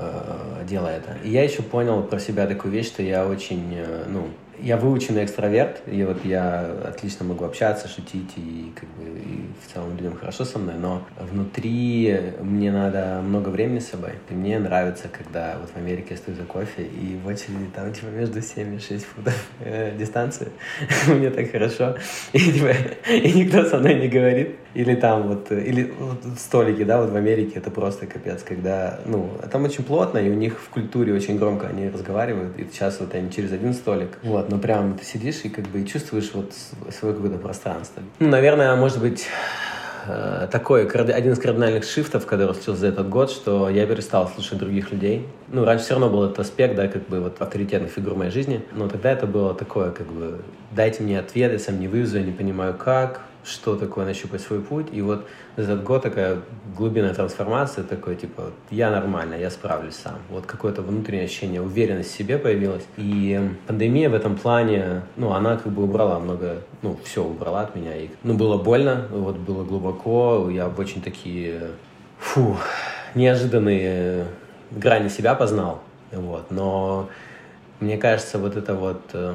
[0.61, 1.17] э, делай это.
[1.25, 4.29] И я еще понял про себя такую вещь, что я очень, э, ну,
[4.61, 9.73] я выученный экстраверт, и вот я отлично могу общаться, шутить, и как бы и в
[9.73, 14.13] целом людям хорошо со мной, но внутри мне надо много времени с собой.
[14.31, 17.93] И мне нравится, когда вот в Америке я стою за кофе, и в очереди там
[17.93, 20.49] типа между 7 и 6 футов э, дистанции.
[21.09, 21.97] мне так хорошо.
[22.33, 22.73] И, типа,
[23.11, 24.57] и никто со мной не говорит.
[24.75, 29.31] Или там вот, или вот столики, да, вот в Америке это просто капец, когда, ну,
[29.51, 33.15] там очень плотно, и у них в культуре очень громко они разговаривают, и сейчас вот
[33.15, 36.53] они через один столик, вот, но прям ты сидишь и как бы чувствуешь вот
[36.93, 38.03] свое какое-то пространство.
[38.19, 39.27] Ну, наверное, может быть,
[40.07, 44.59] э, такой один из кардинальных шифтов, который случился за этот год, что я перестал слушать
[44.59, 45.27] других людей.
[45.49, 48.65] Ну, раньше все равно был этот аспект, да, как бы вот авторитетных фигур моей жизни,
[48.73, 50.41] но тогда это было такое, как бы,
[50.73, 54.61] дайте мне ответ, я сам не вывезу, я не понимаю как, что такое нащупать свой
[54.61, 54.87] путь.
[54.93, 55.27] И вот
[55.57, 56.39] этот год такая
[56.77, 60.17] глубинная трансформация, такой типа, я нормально, я справлюсь сам.
[60.31, 62.85] Вот какое-то внутреннее ощущение уверенности в себе появилось.
[62.97, 67.75] И пандемия в этом плане, ну, она как бы убрала много, ну, все убрала от
[67.75, 67.97] меня.
[67.97, 71.71] И, ну, было больно, вот было глубоко, я очень такие,
[72.19, 72.57] фу,
[73.15, 74.27] неожиданные
[74.71, 75.81] грани себя познал.
[76.13, 77.09] Вот, но
[77.81, 79.35] мне кажется, вот эта вот э,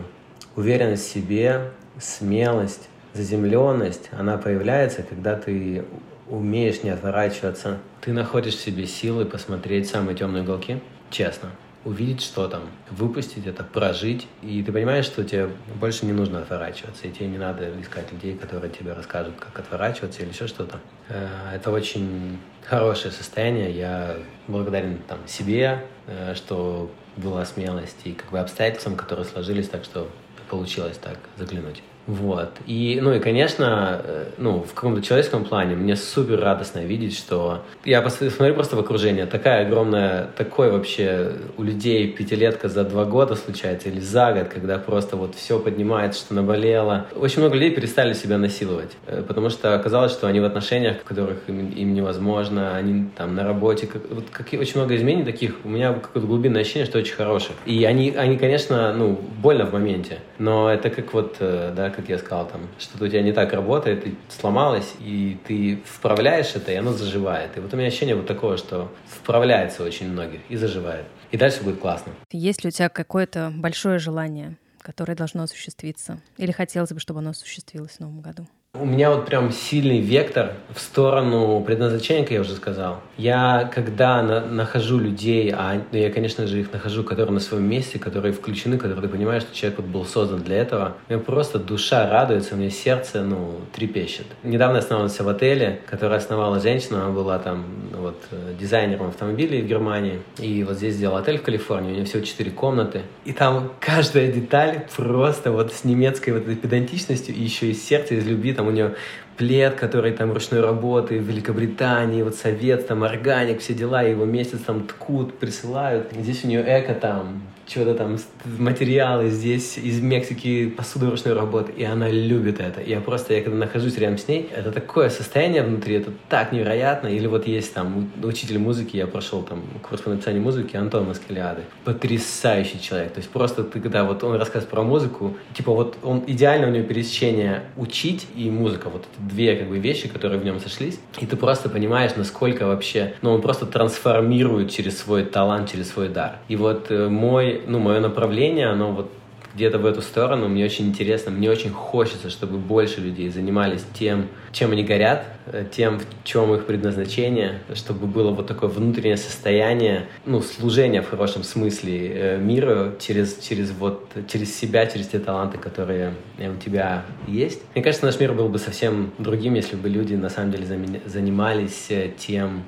[0.56, 5.86] уверенность в себе, смелость, заземленность, она появляется, когда ты
[6.28, 7.80] умеешь не отворачиваться.
[8.02, 10.80] Ты находишь в себе силы посмотреть самые темные уголки,
[11.12, 11.50] честно,
[11.86, 14.28] увидеть, что там, выпустить это, прожить.
[14.42, 15.50] И ты понимаешь, что тебе
[15.80, 20.22] больше не нужно отворачиваться, и тебе не надо искать людей, которые тебе расскажут, как отворачиваться
[20.24, 20.80] или еще что-то.
[21.10, 23.72] Э, это очень хорошее состояние.
[23.72, 29.84] Я благодарен там, себе, э, что была смелость, и как бы обстоятельствам, которые сложились так,
[29.84, 30.10] что
[30.50, 31.84] получилось так заглянуть.
[32.08, 32.52] Вот.
[32.68, 37.64] И, ну и, конечно, э, ну, в каком-то человеческом плане мне супер радостно видеть, что
[37.86, 43.36] я смотрю просто в окружение, такая огромная, такой вообще у людей пятилетка за два года
[43.36, 47.06] случается или за год, когда просто вот все поднимается, что наболело.
[47.16, 51.04] Очень много людей перестали себя насиловать, э, потому что оказалось, что они в отношениях, в
[51.04, 55.56] которых им, им невозможно, они там на работе, как, вот как, очень много изменений таких,
[55.64, 57.56] у меня какое-то глубинное ощущение, что очень хороших.
[57.66, 62.10] И они, они, конечно, ну, больно в моменте, но это как вот, э, да, как
[62.10, 66.72] я сказал, там, что-то у тебя не так работает, и сломалось, и ты вправляешь это,
[66.72, 67.58] и оно заживает.
[67.58, 71.06] И вот у меня ощущение вот такое, что вправляется очень многих и заживает.
[71.32, 72.14] И дальше будет классно.
[72.32, 76.20] Есть ли у тебя какое-то большое желание, которое должно осуществиться?
[76.38, 78.48] Или хотелось бы, чтобы оно осуществилось в новом году?
[78.80, 83.02] У меня вот прям сильный вектор в сторону предназначения, как я уже сказал.
[83.18, 87.70] Я, когда на, нахожу людей, а ну, я, конечно же, их нахожу, которые на своем
[87.70, 91.60] месте, которые включены, которые понимают, что человек вот был создан для этого, у меня просто
[91.60, 94.26] душа радуется, у меня сердце, ну, трепещет.
[94.42, 98.24] Недавно я остановился в отеле, который основала женщина, она была там ну, вот
[98.60, 102.50] дизайнером автомобилей в Германии, и вот здесь сделал отель в Калифорнии, у нее всего четыре
[102.50, 107.88] комнаты, и там каждая деталь просто вот с немецкой вот этой педантичностью, и еще из
[107.88, 108.96] сердца, из любви, там там у нее
[109.38, 114.60] плед, который там ручной работы в Великобритании, вот совет, там органик, все дела, его месяц
[114.66, 116.12] там ткут, присылают.
[116.14, 118.18] Здесь у нее эко там, что-то там,
[118.60, 122.82] материалы здесь из Мексики, посуда ручной работы, и она любит это.
[122.82, 127.08] Я просто, я когда нахожусь рядом с ней, это такое состояние внутри, это так невероятно.
[127.08, 131.62] Или вот есть там учитель музыки, я прошел там курс по написанию музыки, Антон Маскалиады.
[131.86, 133.14] Потрясающий человек.
[133.14, 136.72] То есть просто ты, когда вот он рассказывает про музыку, типа вот он идеально у
[136.72, 138.90] него пересечение учить и музыка.
[138.90, 141.00] Вот это две как бы вещи, которые в нем сошлись.
[141.20, 146.10] И ты просто понимаешь, насколько вообще, ну он просто трансформирует через свой талант, через свой
[146.10, 146.38] дар.
[146.48, 149.12] И вот э, мой ну, мое направление, оно вот
[149.56, 150.48] где-то в эту сторону.
[150.48, 155.66] Мне очень интересно, мне очень хочется, чтобы больше людей занимались тем, чем они горят, э,
[155.72, 161.44] тем, в чем их предназначение, чтобы было вот такое внутреннее состояние, ну, служение в хорошем
[161.44, 167.62] смысле э, миру через, через вот, через себя, через те таланты, которые у тебя есть.
[167.76, 170.66] Мне кажется, наш мир был бы совсем другим, если бы люди на самом деле
[171.06, 172.64] занимались э, тем,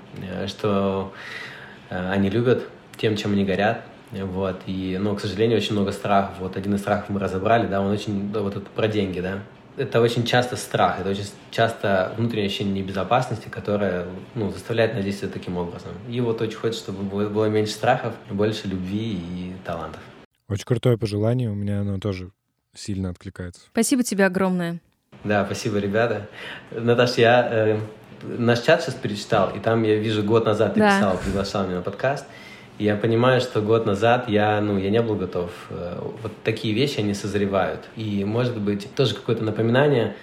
[0.48, 1.14] что
[1.90, 2.64] они любят,
[2.98, 3.84] тем, чем они горят,
[4.24, 6.36] вот, и, ну, к сожалению, очень много страхов.
[6.40, 9.40] Вот один из страхов мы разобрали, да, он очень, вот это про деньги, да.
[9.78, 15.34] Это очень часто страх, это очень часто внутреннее ощущение небезопасности, которое, ну, заставляет нас действовать
[15.34, 15.92] таким образом.
[16.10, 20.02] И вот очень хочется, чтобы было, меньше страхов, больше любви и талантов.
[20.48, 22.32] Очень крутое пожелание, у меня оно тоже
[22.74, 23.62] сильно откликается.
[23.72, 24.80] Спасибо тебе огромное.
[25.24, 26.30] Да, спасибо, ребята.
[26.72, 27.80] Наташа, я э,
[28.22, 30.98] наш чат сейчас перечитал, и там я вижу год назад ты да.
[30.98, 32.26] писала, приглашал меня на подкаст.
[32.80, 35.52] Я понимаю, что год назад я, ну, я не был готов.
[35.70, 37.82] Э, вот такие вещи, они созревают.
[37.96, 40.16] И, может быть, тоже какое-то напоминание,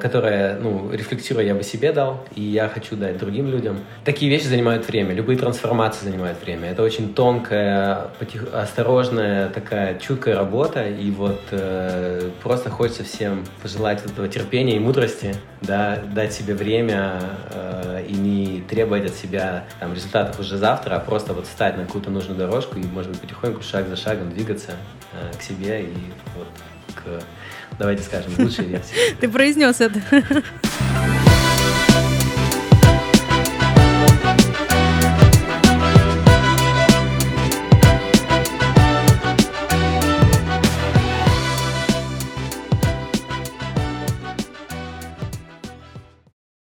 [0.00, 3.78] которое, ну, рефлексируя, я бы себе дал, и я хочу дать другим людям.
[4.04, 6.70] Такие вещи занимают время, любые трансформации занимают время.
[6.70, 8.52] Это очень тонкая, потих...
[8.52, 15.34] осторожная, такая чуткая работа, и вот э, просто хочется всем пожелать этого терпения и мудрости,
[15.62, 17.20] да, дать себе время
[17.52, 21.86] э, и не требовать от себя там, результатов уже завтра, а просто вот встать на
[21.86, 24.72] какую-то нужную дорожку и, может быть, потихоньку, шаг за шагом двигаться
[25.12, 25.94] э, к себе и
[26.36, 26.48] вот
[26.94, 27.22] к,
[27.80, 29.16] давайте скажем, лучшей версии.
[29.18, 30.00] Ты произнес это.